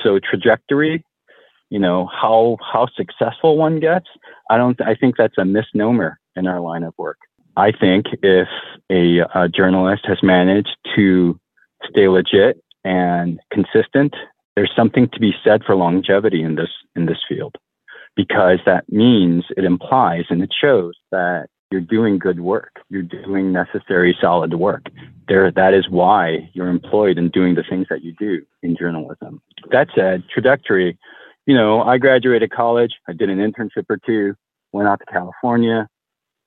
So 0.02 0.18
trajectory 0.18 1.04
you 1.70 1.78
know 1.78 2.06
how 2.06 2.58
how 2.60 2.86
successful 2.94 3.56
one 3.56 3.80
gets 3.80 4.06
i 4.50 4.58
don't 4.58 4.78
i 4.82 4.94
think 4.94 5.16
that's 5.16 5.38
a 5.38 5.44
misnomer 5.44 6.20
in 6.36 6.46
our 6.46 6.60
line 6.60 6.82
of 6.82 6.94
work. 6.96 7.18
I 7.56 7.72
think 7.72 8.06
if 8.22 8.48
a, 8.90 9.20
a 9.34 9.48
journalist 9.48 10.06
has 10.06 10.18
managed 10.22 10.76
to 10.96 11.38
stay 11.88 12.08
legit 12.08 12.62
and 12.84 13.40
consistent 13.52 14.14
there's 14.56 14.72
something 14.76 15.08
to 15.12 15.20
be 15.20 15.32
said 15.44 15.62
for 15.64 15.74
longevity 15.74 16.42
in 16.42 16.56
this 16.56 16.70
in 16.96 17.06
this 17.06 17.18
field 17.28 17.56
because 18.16 18.58
that 18.66 18.84
means 18.90 19.44
it 19.56 19.64
implies 19.64 20.24
and 20.28 20.42
it 20.42 20.52
shows 20.58 20.94
that 21.10 21.46
you're 21.70 21.80
doing 21.80 22.18
good 22.18 22.40
work. 22.40 22.80
You're 22.90 23.02
doing 23.02 23.50
necessary 23.50 24.14
solid 24.20 24.54
work. 24.54 24.82
There 25.28 25.50
that 25.50 25.72
is 25.72 25.88
why 25.88 26.50
you're 26.52 26.68
employed 26.68 27.16
and 27.16 27.32
doing 27.32 27.54
the 27.54 27.64
things 27.68 27.86
that 27.88 28.02
you 28.02 28.14
do 28.18 28.42
in 28.62 28.76
journalism. 28.76 29.40
That 29.70 29.88
said 29.94 30.24
trajectory 30.32 30.98
you 31.46 31.56
know 31.56 31.82
i 31.82 31.98
graduated 31.98 32.50
college. 32.50 32.92
I 33.08 33.12
did 33.12 33.30
an 33.30 33.38
internship 33.38 33.86
or 33.88 33.98
two 34.04 34.34
went 34.72 34.88
out 34.88 35.00
to 35.00 35.06
california 35.06 35.88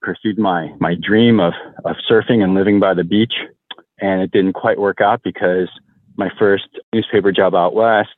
pursued 0.01 0.37
my 0.37 0.69
my 0.79 0.95
dream 1.01 1.39
of 1.39 1.53
of 1.83 1.95
surfing 2.09 2.43
and 2.43 2.53
living 2.53 2.79
by 2.79 2.93
the 2.93 3.03
beach 3.03 3.33
and 3.99 4.21
it 4.21 4.31
didn't 4.31 4.53
quite 4.53 4.79
work 4.79 5.01
out 5.01 5.21
because 5.23 5.69
my 6.17 6.29
first 6.37 6.67
newspaper 6.93 7.31
job 7.31 7.55
out 7.55 7.73
west, 7.73 8.15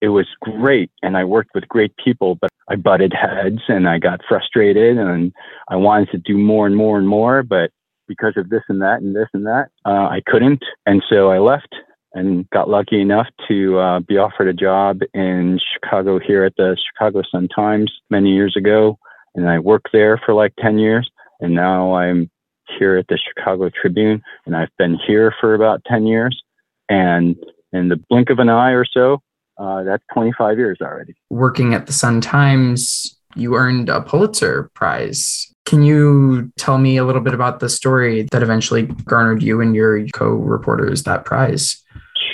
it 0.00 0.08
was 0.08 0.26
great 0.40 0.90
and 1.02 1.16
I 1.16 1.24
worked 1.24 1.50
with 1.54 1.68
great 1.68 1.92
people, 2.02 2.36
but 2.40 2.50
I 2.68 2.76
butted 2.76 3.12
heads 3.12 3.60
and 3.68 3.88
I 3.88 3.98
got 3.98 4.20
frustrated 4.28 4.96
and 4.96 5.32
I 5.68 5.76
wanted 5.76 6.10
to 6.12 6.18
do 6.18 6.38
more 6.38 6.66
and 6.66 6.76
more 6.76 6.98
and 6.98 7.08
more, 7.08 7.42
but 7.42 7.70
because 8.08 8.34
of 8.36 8.48
this 8.50 8.62
and 8.68 8.80
that 8.82 9.02
and 9.02 9.14
this 9.14 9.28
and 9.34 9.46
that, 9.46 9.68
uh, 9.84 10.08
I 10.08 10.20
couldn't. 10.26 10.62
And 10.86 11.02
so 11.08 11.30
I 11.30 11.38
left 11.38 11.74
and 12.14 12.48
got 12.50 12.68
lucky 12.68 13.00
enough 13.00 13.28
to 13.48 13.78
uh, 13.78 14.00
be 14.00 14.16
offered 14.16 14.48
a 14.48 14.52
job 14.52 15.00
in 15.14 15.60
Chicago 15.72 16.18
here 16.18 16.44
at 16.44 16.54
the 16.56 16.76
Chicago 16.88 17.22
Sun 17.30 17.48
Times 17.54 17.92
many 18.10 18.30
years 18.30 18.56
ago. 18.56 18.98
And 19.34 19.48
I 19.48 19.58
worked 19.60 19.90
there 19.92 20.20
for 20.24 20.34
like 20.34 20.52
10 20.58 20.78
years. 20.78 21.08
And 21.40 21.54
now 21.54 21.94
I'm 21.94 22.30
here 22.78 22.96
at 22.96 23.06
the 23.08 23.18
Chicago 23.18 23.70
Tribune 23.70 24.22
and 24.46 24.56
I've 24.56 24.76
been 24.78 24.98
here 25.06 25.32
for 25.40 25.54
about 25.54 25.82
10 25.86 26.06
years. 26.06 26.42
And 26.90 27.36
in 27.72 27.88
the 27.88 27.96
blink 28.10 28.28
of 28.28 28.38
an 28.40 28.50
eye 28.50 28.72
or 28.72 28.84
so, 28.84 29.22
uh, 29.58 29.84
that's 29.84 30.02
25 30.12 30.58
years 30.58 30.78
already. 30.82 31.14
Working 31.30 31.72
at 31.72 31.86
the 31.86 31.92
Sun 31.92 32.20
Times, 32.20 33.16
you 33.36 33.54
earned 33.54 33.88
a 33.88 34.02
Pulitzer 34.02 34.70
Prize. 34.74 35.46
Can 35.64 35.82
you 35.84 36.50
tell 36.58 36.78
me 36.78 36.96
a 36.96 37.04
little 37.04 37.20
bit 37.20 37.32
about 37.32 37.60
the 37.60 37.68
story 37.68 38.26
that 38.32 38.42
eventually 38.42 38.82
garnered 38.82 39.42
you 39.42 39.60
and 39.60 39.74
your 39.74 40.04
co 40.08 40.30
reporters 40.30 41.04
that 41.04 41.24
prize? 41.24 41.80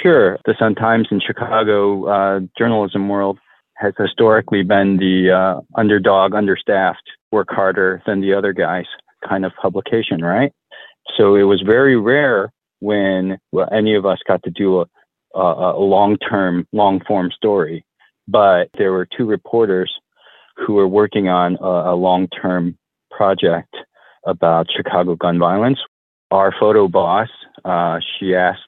Sure. 0.03 0.39
The 0.47 0.55
Sun 0.59 0.77
Times 0.77 1.09
in 1.11 1.21
Chicago 1.21 2.07
uh, 2.07 2.41
journalism 2.57 3.09
world 3.09 3.39
has 3.75 3.93
historically 3.99 4.63
been 4.63 4.97
the 4.97 5.31
uh, 5.31 5.61
underdog, 5.79 6.35
understaffed, 6.35 7.03
work 7.31 7.49
harder 7.51 8.03
than 8.07 8.23
the 8.23 8.33
other 8.33 8.55
guys 8.55 8.87
kind 9.29 9.45
of 9.45 9.53
publication, 9.61 10.23
right? 10.23 10.53
So 11.17 11.35
it 11.35 11.43
was 11.43 11.61
very 11.61 11.97
rare 11.97 12.51
when 12.81 13.39
well, 13.53 13.69
any 13.73 13.95
of 13.95 14.07
us 14.07 14.19
got 14.27 14.43
to 14.45 14.51
do 14.51 14.81
a, 14.81 14.87
a, 15.39 15.77
a 15.77 15.81
long-term, 15.81 16.67
long-form 16.73 17.31
story. 17.35 17.85
But 18.29 18.71
there 18.77 18.93
were 18.93 19.07
two 19.07 19.25
reporters 19.25 19.93
who 20.57 20.75
were 20.75 20.89
working 20.89 21.29
on 21.29 21.57
a, 21.61 21.93
a 21.93 21.95
long-term 21.95 22.77
project 23.11 23.75
about 24.27 24.67
Chicago 24.75 25.15
gun 25.15 25.39
violence. 25.39 25.79
Our 26.31 26.53
photo 26.59 26.89
boss, 26.89 27.29
uh, 27.65 28.01
she 28.19 28.35
asked, 28.35 28.61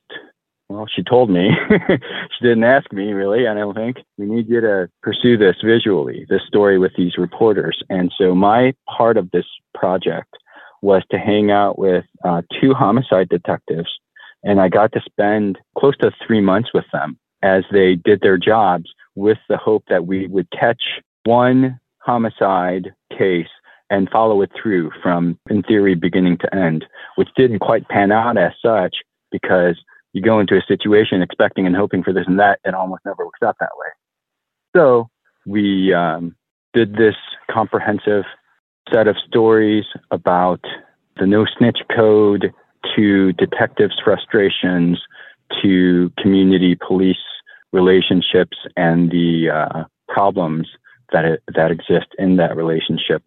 well, 0.68 0.86
she 0.94 1.02
told 1.02 1.30
me, 1.30 1.50
she 1.88 2.42
didn't 2.42 2.64
ask 2.64 2.92
me 2.92 3.12
really, 3.12 3.48
I 3.48 3.54
don't 3.54 3.74
think. 3.74 3.96
We 4.18 4.26
need 4.26 4.48
you 4.48 4.60
to 4.60 4.88
pursue 5.02 5.36
this 5.36 5.56
visually, 5.64 6.26
this 6.28 6.42
story 6.46 6.78
with 6.78 6.92
these 6.96 7.16
reporters. 7.16 7.82
And 7.88 8.12
so 8.18 8.34
my 8.34 8.74
part 8.86 9.16
of 9.16 9.30
this 9.30 9.46
project 9.74 10.36
was 10.82 11.02
to 11.10 11.18
hang 11.18 11.50
out 11.50 11.78
with 11.78 12.04
uh, 12.24 12.42
two 12.60 12.74
homicide 12.74 13.28
detectives. 13.28 13.90
And 14.44 14.60
I 14.60 14.68
got 14.68 14.92
to 14.92 15.00
spend 15.00 15.58
close 15.76 15.96
to 15.98 16.12
three 16.26 16.40
months 16.40 16.70
with 16.72 16.84
them 16.92 17.18
as 17.42 17.64
they 17.72 17.96
did 17.96 18.20
their 18.20 18.38
jobs 18.38 18.90
with 19.14 19.38
the 19.48 19.56
hope 19.56 19.84
that 19.88 20.06
we 20.06 20.26
would 20.28 20.48
catch 20.50 20.82
one 21.24 21.78
homicide 21.98 22.92
case 23.16 23.48
and 23.90 24.08
follow 24.10 24.42
it 24.42 24.50
through 24.60 24.90
from, 25.02 25.38
in 25.50 25.62
theory, 25.62 25.94
beginning 25.94 26.38
to 26.38 26.54
end, 26.54 26.84
which 27.16 27.28
didn't 27.36 27.58
quite 27.60 27.88
pan 27.88 28.12
out 28.12 28.36
as 28.36 28.52
such 28.64 28.96
because 29.30 29.76
you 30.12 30.22
go 30.22 30.40
into 30.40 30.56
a 30.56 30.62
situation 30.66 31.22
expecting 31.22 31.66
and 31.66 31.76
hoping 31.76 32.02
for 32.02 32.12
this 32.12 32.24
and 32.26 32.38
that, 32.38 32.60
and 32.64 32.74
almost 32.74 33.02
never 33.04 33.24
works 33.24 33.42
out 33.42 33.56
that 33.60 33.70
way. 33.76 33.88
So 34.76 35.08
we 35.46 35.92
um, 35.92 36.36
did 36.74 36.94
this 36.94 37.16
comprehensive 37.50 38.24
set 38.92 39.08
of 39.08 39.16
stories 39.26 39.84
about 40.10 40.60
the 41.18 41.26
no 41.26 41.46
snitch 41.58 41.78
code 41.94 42.52
to 42.96 43.32
detectives' 43.32 44.00
frustrations 44.02 45.00
to 45.62 46.12
community 46.18 46.76
police 46.86 47.16
relationships 47.72 48.56
and 48.76 49.10
the 49.10 49.50
uh, 49.50 49.84
problems 50.08 50.68
that 51.12 51.24
it, 51.24 51.42
that 51.54 51.70
exist 51.70 52.08
in 52.18 52.36
that 52.36 52.56
relationship. 52.56 53.22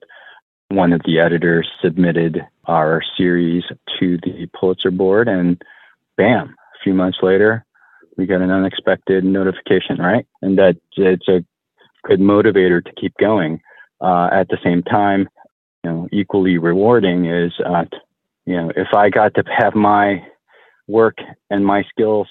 One 0.70 0.94
of 0.94 1.02
the 1.06 1.20
editors 1.20 1.70
submitted 1.82 2.42
our 2.66 3.02
series 3.18 3.64
to 4.00 4.18
the 4.18 4.48
Pulitzer 4.58 4.92
board, 4.92 5.28
and 5.28 5.62
bam, 6.18 6.50
a 6.50 6.84
few 6.84 6.94
months 6.94 7.18
later, 7.22 7.66
we 8.18 8.26
got 8.26 8.42
an 8.42 8.52
unexpected 8.52 9.24
notification, 9.24 9.98
right? 9.98 10.26
And 10.42 10.58
that 10.58 10.78
it's 10.96 11.28
a 11.28 11.44
good 12.04 12.20
motivator 12.20 12.84
to 12.84 12.92
keep 13.00 13.14
going. 13.20 13.62
Uh, 14.00 14.30
at 14.32 14.48
the 14.48 14.58
same 14.64 14.82
time, 14.82 15.30
you 15.84 15.90
know, 15.90 16.08
equally 16.12 16.58
rewarding 16.58 17.26
is, 17.26 17.54
uh, 17.66 17.86
you 18.46 18.56
know, 18.56 18.72
if 18.76 18.94
I 18.94 19.10
got 19.10 19.34
to 19.36 19.44
have 19.58 19.76
my 19.76 20.26
work 20.88 21.18
and 21.50 21.66
my 21.66 21.84
skills 21.90 22.28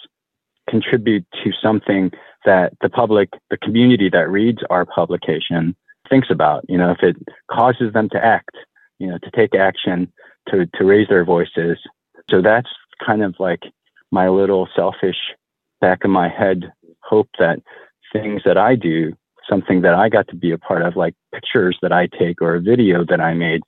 contribute 0.68 1.26
to 1.44 1.50
something 1.62 2.10
that 2.44 2.72
the 2.80 2.88
public, 2.88 3.30
the 3.50 3.56
community 3.56 4.08
that 4.10 4.30
reads 4.30 4.58
our 4.70 4.84
publication 4.84 5.74
thinks 6.08 6.28
about, 6.30 6.64
you 6.68 6.78
know, 6.78 6.90
if 6.90 7.02
it 7.02 7.16
causes 7.50 7.92
them 7.92 8.08
to 8.10 8.24
act, 8.24 8.56
you 8.98 9.08
know, 9.08 9.18
to 9.18 9.30
take 9.30 9.54
action, 9.54 10.12
to, 10.48 10.66
to 10.74 10.84
raise 10.84 11.08
their 11.08 11.24
voices. 11.24 11.78
So 12.30 12.40
that's 12.40 12.68
kind 13.04 13.22
of 13.22 13.34
like 13.38 13.62
my 14.10 14.28
little 14.28 14.68
selfish 14.74 15.16
back 15.80 16.04
of 16.04 16.10
my 16.10 16.28
head 16.28 16.72
hope 17.02 17.28
that 17.38 17.60
things 18.12 18.42
that 18.44 18.58
I 18.58 18.74
do 18.76 19.12
something 19.50 19.82
that 19.82 19.94
I 19.94 20.08
got 20.08 20.28
to 20.28 20.36
be 20.36 20.52
a 20.52 20.58
part 20.58 20.82
of, 20.82 20.96
like 20.96 21.14
pictures 21.34 21.76
that 21.82 21.92
I 21.92 22.06
take 22.18 22.40
or 22.40 22.54
a 22.54 22.60
video 22.60 23.04
that 23.08 23.20
I 23.20 23.34
made, 23.34 23.60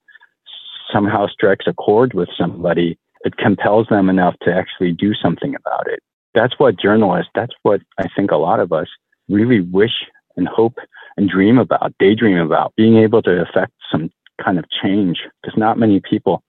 somehow 0.93 1.27
strikes 1.27 1.67
a 1.67 1.75
chord 1.75 2.15
with 2.15 2.29
somebody. 2.39 2.99
It 3.25 3.37
compels 3.37 3.89
them 3.89 4.09
enough 4.09 4.35
to 4.43 4.55
actually 4.55 4.93
do 4.93 5.13
something 5.15 5.55
about 5.55 5.89
it. 5.89 6.01
That's 6.35 6.59
what 6.59 6.81
journalists, 6.81 7.31
that's 7.35 7.55
what 7.63 7.81
I 7.99 8.07
think 8.17 8.31
a 8.31 8.37
lot 8.37 8.61
of 8.61 8.73
us 8.73 8.89
really 9.29 9.61
wish 9.61 10.07
and 10.37 10.49
hope 10.49 10.79
and 11.17 11.29
dream 11.29 11.59
about, 11.59 11.93
daydream 11.99 12.39
about, 12.39 12.75
being 12.77 12.97
able 12.97 13.21
to 13.23 13.43
affect 13.43 13.73
some 13.91 14.11
kind 14.43 14.59
of 14.59 14.65
change 14.83 15.19
because 15.43 15.59
not 15.59 15.79
many 15.79 16.01
people 16.01 16.43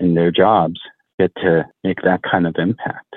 in 0.00 0.14
their 0.14 0.30
jobs 0.30 0.80
get 1.18 1.34
to 1.36 1.64
make 1.84 2.02
that 2.02 2.20
kind 2.28 2.46
of 2.46 2.54
impact. 2.58 3.14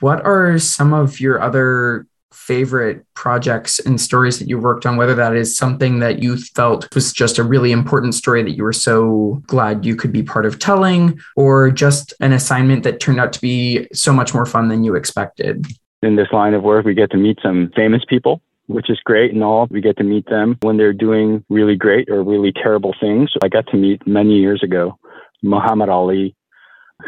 What 0.00 0.24
are 0.24 0.58
some 0.58 0.94
of 0.94 1.20
your 1.20 1.40
other 1.40 2.06
favorite 2.32 3.04
projects 3.14 3.78
and 3.80 4.00
stories 4.00 4.38
that 4.38 4.48
you 4.48 4.58
worked 4.58 4.86
on, 4.86 4.96
whether 4.96 5.14
that 5.14 5.34
is 5.34 5.56
something 5.56 5.98
that 5.98 6.22
you 6.22 6.36
felt 6.36 6.92
was 6.94 7.12
just 7.12 7.38
a 7.38 7.44
really 7.44 7.72
important 7.72 8.14
story 8.14 8.42
that 8.42 8.52
you 8.52 8.62
were 8.62 8.72
so 8.72 9.42
glad 9.46 9.84
you 9.84 9.96
could 9.96 10.12
be 10.12 10.22
part 10.22 10.46
of 10.46 10.58
telling, 10.58 11.18
or 11.36 11.70
just 11.70 12.14
an 12.20 12.32
assignment 12.32 12.82
that 12.84 13.00
turned 13.00 13.20
out 13.20 13.32
to 13.32 13.40
be 13.40 13.86
so 13.92 14.12
much 14.12 14.34
more 14.34 14.46
fun 14.46 14.68
than 14.68 14.84
you 14.84 14.94
expected. 14.94 15.66
In 16.02 16.16
this 16.16 16.28
line 16.32 16.54
of 16.54 16.62
work, 16.62 16.84
we 16.84 16.94
get 16.94 17.10
to 17.10 17.16
meet 17.16 17.38
some 17.42 17.70
famous 17.74 18.02
people. 18.08 18.40
Which 18.66 18.88
is 18.88 19.00
great 19.04 19.32
and 19.32 19.42
all. 19.42 19.66
We 19.68 19.80
get 19.80 19.96
to 19.96 20.04
meet 20.04 20.26
them 20.26 20.56
when 20.60 20.76
they're 20.76 20.92
doing 20.92 21.44
really 21.48 21.74
great 21.74 22.08
or 22.08 22.22
really 22.22 22.52
terrible 22.52 22.94
things. 23.00 23.32
I 23.42 23.48
got 23.48 23.66
to 23.72 23.76
meet 23.76 24.06
many 24.06 24.38
years 24.38 24.62
ago 24.62 24.96
Muhammad 25.42 25.88
Ali, 25.88 26.36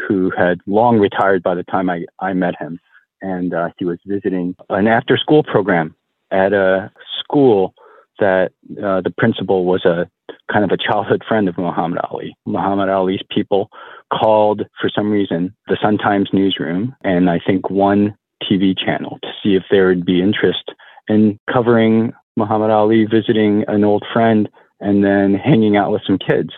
who 0.05 0.29
had 0.37 0.59
long 0.65 0.99
retired 0.99 1.41
by 1.41 1.55
the 1.55 1.63
time 1.63 1.89
I, 1.89 2.03
I 2.19 2.33
met 2.33 2.55
him 2.59 2.81
and 3.23 3.53
uh, 3.53 3.69
he 3.79 3.85
was 3.85 3.97
visiting 4.05 4.55
an 4.69 4.87
after 4.87 5.17
school 5.17 5.43
program 5.43 5.95
at 6.29 6.53
a 6.53 6.91
school 7.19 7.73
that 8.19 8.51
uh, 8.77 9.01
the 9.01 9.13
principal 9.17 9.65
was 9.65 9.85
a 9.85 10.07
kind 10.51 10.63
of 10.63 10.71
a 10.71 10.77
childhood 10.77 11.23
friend 11.27 11.47
of 11.47 11.57
Muhammad 11.57 11.99
Ali. 12.09 12.35
Muhammad 12.45 12.89
Ali's 12.89 13.23
people 13.31 13.69
called 14.13 14.61
for 14.79 14.89
some 14.89 15.09
reason 15.09 15.55
the 15.67 15.77
Sun 15.81 15.97
Times 15.97 16.29
newsroom 16.33 16.95
and 17.03 17.29
I 17.29 17.39
think 17.39 17.69
one 17.69 18.15
TV 18.43 18.77
channel 18.77 19.19
to 19.23 19.29
see 19.41 19.55
if 19.55 19.63
there 19.71 19.87
would 19.87 20.05
be 20.05 20.21
interest 20.21 20.71
in 21.07 21.39
covering 21.51 22.13
Muhammad 22.35 22.71
Ali 22.71 23.05
visiting 23.05 23.63
an 23.67 23.83
old 23.83 24.03
friend 24.13 24.49
and 24.79 25.03
then 25.03 25.33
hanging 25.33 25.77
out 25.77 25.91
with 25.91 26.01
some 26.05 26.17
kids. 26.17 26.49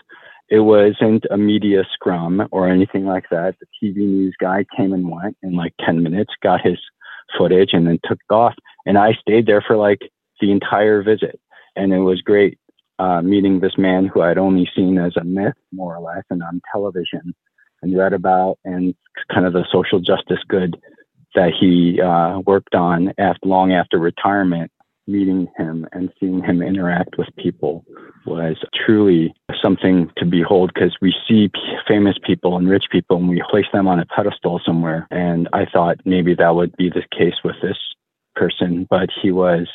It 0.48 0.60
wasn't 0.60 1.24
a 1.30 1.36
media 1.36 1.82
scrum 1.92 2.46
or 2.52 2.68
anything 2.68 3.04
like 3.04 3.24
that. 3.30 3.56
The 3.60 3.66
TV 3.82 3.96
news 3.96 4.34
guy 4.40 4.64
came 4.76 4.92
and 4.92 5.10
went 5.10 5.36
in 5.42 5.54
like 5.54 5.74
10 5.84 6.02
minutes, 6.02 6.32
got 6.42 6.60
his 6.60 6.78
footage, 7.36 7.70
and 7.72 7.86
then 7.86 7.98
took 8.04 8.18
off. 8.30 8.54
And 8.84 8.96
I 8.96 9.14
stayed 9.14 9.46
there 9.46 9.62
for 9.66 9.76
like 9.76 10.00
the 10.40 10.52
entire 10.52 11.02
visit. 11.02 11.40
And 11.74 11.92
it 11.92 11.98
was 11.98 12.20
great 12.22 12.58
uh, 12.98 13.22
meeting 13.22 13.60
this 13.60 13.76
man 13.76 14.06
who 14.06 14.22
I'd 14.22 14.38
only 14.38 14.70
seen 14.74 14.98
as 14.98 15.16
a 15.16 15.24
myth, 15.24 15.54
more 15.72 15.96
or 15.96 16.00
less, 16.00 16.24
and 16.30 16.42
on 16.42 16.62
television 16.72 17.34
and 17.82 17.96
read 17.96 18.12
about, 18.12 18.58
and 18.64 18.94
kind 19.32 19.46
of 19.46 19.52
the 19.52 19.66
social 19.70 20.00
justice 20.00 20.42
good 20.48 20.76
that 21.34 21.52
he 21.58 22.00
uh, 22.00 22.40
worked 22.46 22.74
on 22.74 23.12
after 23.18 23.46
long 23.46 23.72
after 23.72 23.98
retirement 23.98 24.70
meeting 25.06 25.46
him 25.56 25.86
and 25.92 26.10
seeing 26.18 26.42
him 26.42 26.62
interact 26.62 27.16
with 27.16 27.28
people 27.36 27.84
was 28.26 28.56
truly 28.86 29.32
something 29.62 30.10
to 30.16 30.24
behold 30.24 30.72
because 30.74 30.96
we 31.00 31.14
see 31.28 31.50
famous 31.86 32.16
people 32.24 32.56
and 32.56 32.68
rich 32.68 32.86
people 32.90 33.16
and 33.16 33.28
we 33.28 33.42
place 33.50 33.66
them 33.72 33.88
on 33.88 34.00
a 34.00 34.06
pedestal 34.06 34.60
somewhere. 34.64 35.06
And 35.10 35.48
I 35.52 35.66
thought 35.66 36.00
maybe 36.04 36.34
that 36.34 36.54
would 36.54 36.76
be 36.76 36.90
the 36.90 37.04
case 37.16 37.36
with 37.44 37.56
this 37.62 37.78
person, 38.34 38.86
but 38.88 39.08
he 39.22 39.30
was 39.30 39.68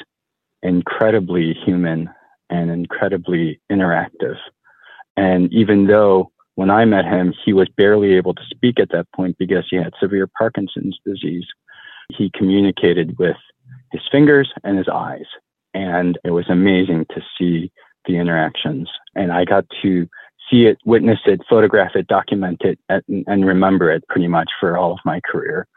incredibly 0.64 1.54
human 1.54 2.10
and 2.50 2.70
incredibly 2.70 3.60
interactive. 3.72 4.38
And 5.18 5.52
even 5.54 5.88
though 5.88 6.32
when 6.56 6.70
I 6.70 6.86
met 6.86 7.06
him, 7.06 7.34
he 7.46 7.54
was 7.54 7.68
barely 7.76 8.14
able 8.14 8.34
to 8.34 8.42
speak 8.50 8.80
at 8.80 8.90
that 8.92 9.08
point 9.16 9.38
because 9.38 9.66
he 9.70 9.78
had 9.78 9.94
severe 10.00 10.28
Parkinson's 10.28 11.00
disease, 11.06 11.46
he 12.10 12.32
communicated 12.36 13.18
with 13.18 13.38
his 13.92 14.02
fingers 14.12 14.52
and 14.64 14.78
his 14.78 14.88
eyes. 14.88 15.26
And 15.74 16.18
it 16.24 16.32
was 16.32 16.50
amazing 16.50 17.06
to 17.12 17.22
see 17.38 17.72
the 18.06 18.18
interactions. 18.18 18.90
And 19.16 19.32
I 19.32 19.46
got 19.46 19.66
to 19.82 20.08
see 20.50 20.66
it, 20.66 20.78
witness 20.86 21.20
it, 21.26 21.42
photograph 21.50 21.96
it, 21.96 22.08
document 22.08 22.62
it, 22.62 22.80
and, 22.90 23.24
and 23.28 23.46
remember 23.46 23.92
it 23.92 24.08
pretty 24.08 24.28
much 24.28 24.50
for 24.60 24.78
all 24.78 24.94
of 24.94 25.00
my 25.06 25.20
career. 25.22 25.68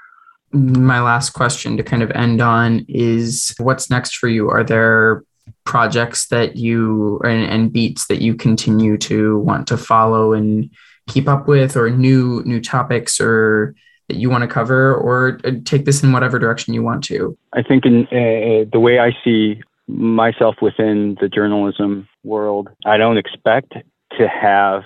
My 0.53 1.01
last 1.01 1.31
question 1.31 1.77
to 1.77 1.83
kind 1.83 2.03
of 2.03 2.11
end 2.13 2.41
on 2.41 2.85
is 2.89 3.55
what's 3.59 3.91
next 3.91 4.17
for 4.17 4.29
you? 4.29 4.51
Are 4.51 4.63
there 4.63 5.25
projects 5.65 6.29
that 6.29 6.57
you 6.57 7.19
and, 7.25 7.51
and 7.51 7.73
beats 7.73 8.07
that 8.07 8.23
you 8.23 8.35
continue 8.35 8.97
to 8.99 9.39
want 9.39 9.67
to 9.69 9.77
follow 9.77 10.33
and 10.33 10.71
keep 11.09 11.29
up 11.29 11.47
with 11.47 11.77
or 11.77 11.91
new 11.91 12.43
new 12.45 12.61
topics 12.61 13.21
or 13.21 13.75
that 14.09 14.17
you 14.17 14.31
want 14.31 14.43
to 14.43 14.49
cover 14.49 14.95
or 14.95 15.39
uh, 15.45 15.53
take 15.65 15.85
this 15.85 16.03
in 16.03 16.13
whatever 16.13 16.39
direction 16.39 16.75
you 16.75 16.83
want 16.83 17.05
to? 17.05 17.37
I 17.53 17.63
think 17.63 17.85
in 17.85 18.07
uh, 18.07 18.69
the 18.71 18.81
way 18.81 18.99
I 18.99 19.13
see 19.25 19.61
myself 19.89 20.57
within 20.63 21.17
the 21.21 21.29
journalism 21.29 22.09
world, 22.23 22.69
I 22.87 22.97
don't 22.97 23.19
expect 23.19 23.75
to 24.19 24.29
have 24.29 24.83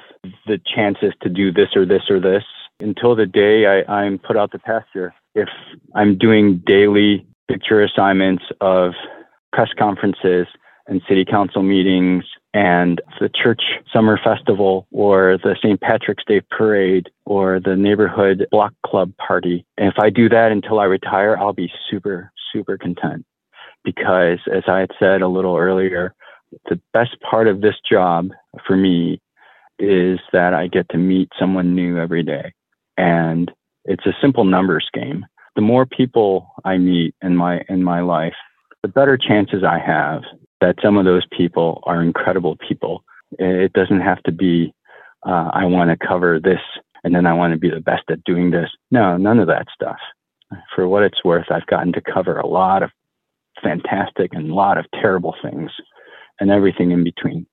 the 0.46 0.58
chances 0.74 1.12
to 1.22 1.28
do 1.28 1.52
this 1.52 1.68
or 1.76 1.84
this 1.84 2.02
or 2.10 2.20
this 2.20 2.44
until 2.80 3.14
the 3.14 3.26
day 3.26 3.66
I, 3.66 3.92
I'm 3.92 4.18
put 4.18 4.36
out 4.36 4.52
the 4.52 4.58
pasture. 4.58 5.14
If 5.34 5.48
I'm 5.94 6.16
doing 6.16 6.62
daily 6.66 7.26
picture 7.48 7.82
assignments 7.82 8.44
of 8.60 8.92
press 9.52 9.68
conferences 9.78 10.46
and 10.86 11.02
city 11.08 11.24
council 11.24 11.62
meetings 11.62 12.24
and 12.54 13.00
the 13.20 13.28
church 13.28 13.62
summer 13.92 14.18
festival 14.22 14.86
or 14.90 15.38
the 15.42 15.54
St. 15.62 15.80
Patrick's 15.80 16.24
Day 16.26 16.40
parade 16.50 17.10
or 17.26 17.60
the 17.60 17.76
neighborhood 17.76 18.46
block 18.50 18.72
club 18.86 19.12
party. 19.18 19.66
And 19.76 19.88
if 19.88 19.98
I 19.98 20.10
do 20.10 20.28
that 20.30 20.50
until 20.50 20.80
I 20.80 20.84
retire, 20.84 21.36
I'll 21.36 21.52
be 21.52 21.70
super, 21.90 22.32
super 22.52 22.78
content. 22.78 23.24
Because 23.88 24.38
as 24.54 24.64
I 24.68 24.80
had 24.80 24.90
said 24.98 25.22
a 25.22 25.28
little 25.28 25.56
earlier, 25.56 26.14
the 26.68 26.78
best 26.92 27.16
part 27.22 27.48
of 27.48 27.62
this 27.62 27.76
job 27.90 28.28
for 28.66 28.76
me 28.76 29.18
is 29.78 30.18
that 30.30 30.52
I 30.52 30.66
get 30.66 30.86
to 30.90 30.98
meet 30.98 31.30
someone 31.40 31.74
new 31.74 31.98
every 31.98 32.22
day. 32.22 32.52
And 32.98 33.50
it's 33.86 34.04
a 34.04 34.12
simple 34.20 34.44
numbers 34.44 34.86
game. 34.92 35.24
The 35.56 35.62
more 35.62 35.86
people 35.86 36.52
I 36.66 36.76
meet 36.76 37.14
in 37.22 37.34
my 37.34 37.62
in 37.70 37.82
my 37.82 38.02
life, 38.02 38.34
the 38.82 38.88
better 38.88 39.16
chances 39.16 39.64
I 39.64 39.78
have 39.78 40.20
that 40.60 40.76
some 40.84 40.98
of 40.98 41.06
those 41.06 41.24
people 41.34 41.82
are 41.86 42.02
incredible 42.02 42.56
people. 42.68 43.02
It 43.38 43.72
doesn't 43.72 44.00
have 44.02 44.22
to 44.24 44.32
be, 44.32 44.74
uh, 45.26 45.50
I 45.54 45.64
want 45.64 45.88
to 45.90 46.06
cover 46.06 46.38
this 46.38 46.60
and 47.04 47.14
then 47.14 47.24
I 47.24 47.32
want 47.32 47.54
to 47.54 47.58
be 47.58 47.70
the 47.70 47.80
best 47.80 48.02
at 48.10 48.22
doing 48.24 48.50
this. 48.50 48.68
No, 48.90 49.16
none 49.16 49.38
of 49.38 49.46
that 49.46 49.68
stuff. 49.72 49.98
For 50.74 50.86
what 50.88 51.04
it's 51.04 51.24
worth, 51.24 51.46
I've 51.50 51.66
gotten 51.66 51.92
to 51.94 52.02
cover 52.02 52.38
a 52.38 52.46
lot 52.46 52.82
of 52.82 52.90
fantastic 53.62 54.32
and 54.34 54.50
a 54.50 54.54
lot 54.54 54.78
of 54.78 54.86
terrible 55.00 55.34
things 55.42 55.70
and 56.40 56.50
everything 56.50 56.90
in 56.90 57.04
between. 57.04 57.46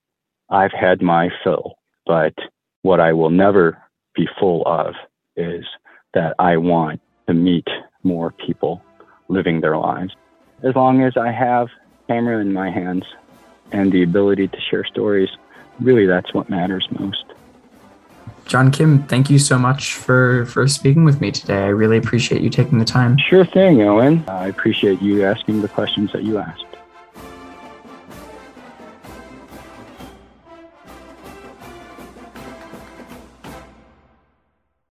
I've 0.49 0.71
had 0.71 1.01
my 1.01 1.29
fill, 1.43 1.77
but 2.05 2.33
what 2.81 2.99
I 2.99 3.13
will 3.13 3.31
never 3.31 3.81
be 4.15 4.27
full 4.39 4.63
of 4.65 4.93
is 5.35 5.65
that 6.13 6.35
I 6.39 6.57
want 6.57 7.01
to 7.27 7.33
meet 7.33 7.67
more 8.03 8.31
people 8.31 8.81
living 9.27 9.61
their 9.61 9.77
lives. 9.77 10.13
As 10.63 10.75
long 10.75 11.01
as 11.01 11.17
I 11.17 11.31
have 11.31 11.67
camera 12.07 12.39
in 12.39 12.53
my 12.53 12.69
hands 12.69 13.03
and 13.71 13.91
the 13.91 14.03
ability 14.03 14.47
to 14.47 14.57
share 14.69 14.85
stories, 14.85 15.29
really 15.79 16.05
that's 16.05 16.33
what 16.33 16.49
matters 16.49 16.87
most. 16.97 17.25
John 18.45 18.69
Kim, 18.71 19.03
thank 19.03 19.29
you 19.29 19.39
so 19.39 19.57
much 19.57 19.95
for 19.95 20.45
for 20.45 20.67
speaking 20.67 21.03
with 21.03 21.19
me 21.19 21.31
today. 21.31 21.63
I 21.63 21.69
really 21.69 21.97
appreciate 21.97 22.41
you 22.41 22.49
taking 22.49 22.77
the 22.77 22.85
time. 22.85 23.17
Sure 23.17 23.45
thing, 23.45 23.81
Owen. 23.81 24.23
I 24.27 24.47
appreciate 24.47 25.01
you 25.01 25.25
asking 25.25 25.61
the 25.61 25.67
questions 25.67 26.11
that 26.13 26.23
you 26.23 26.37
asked. 26.37 26.74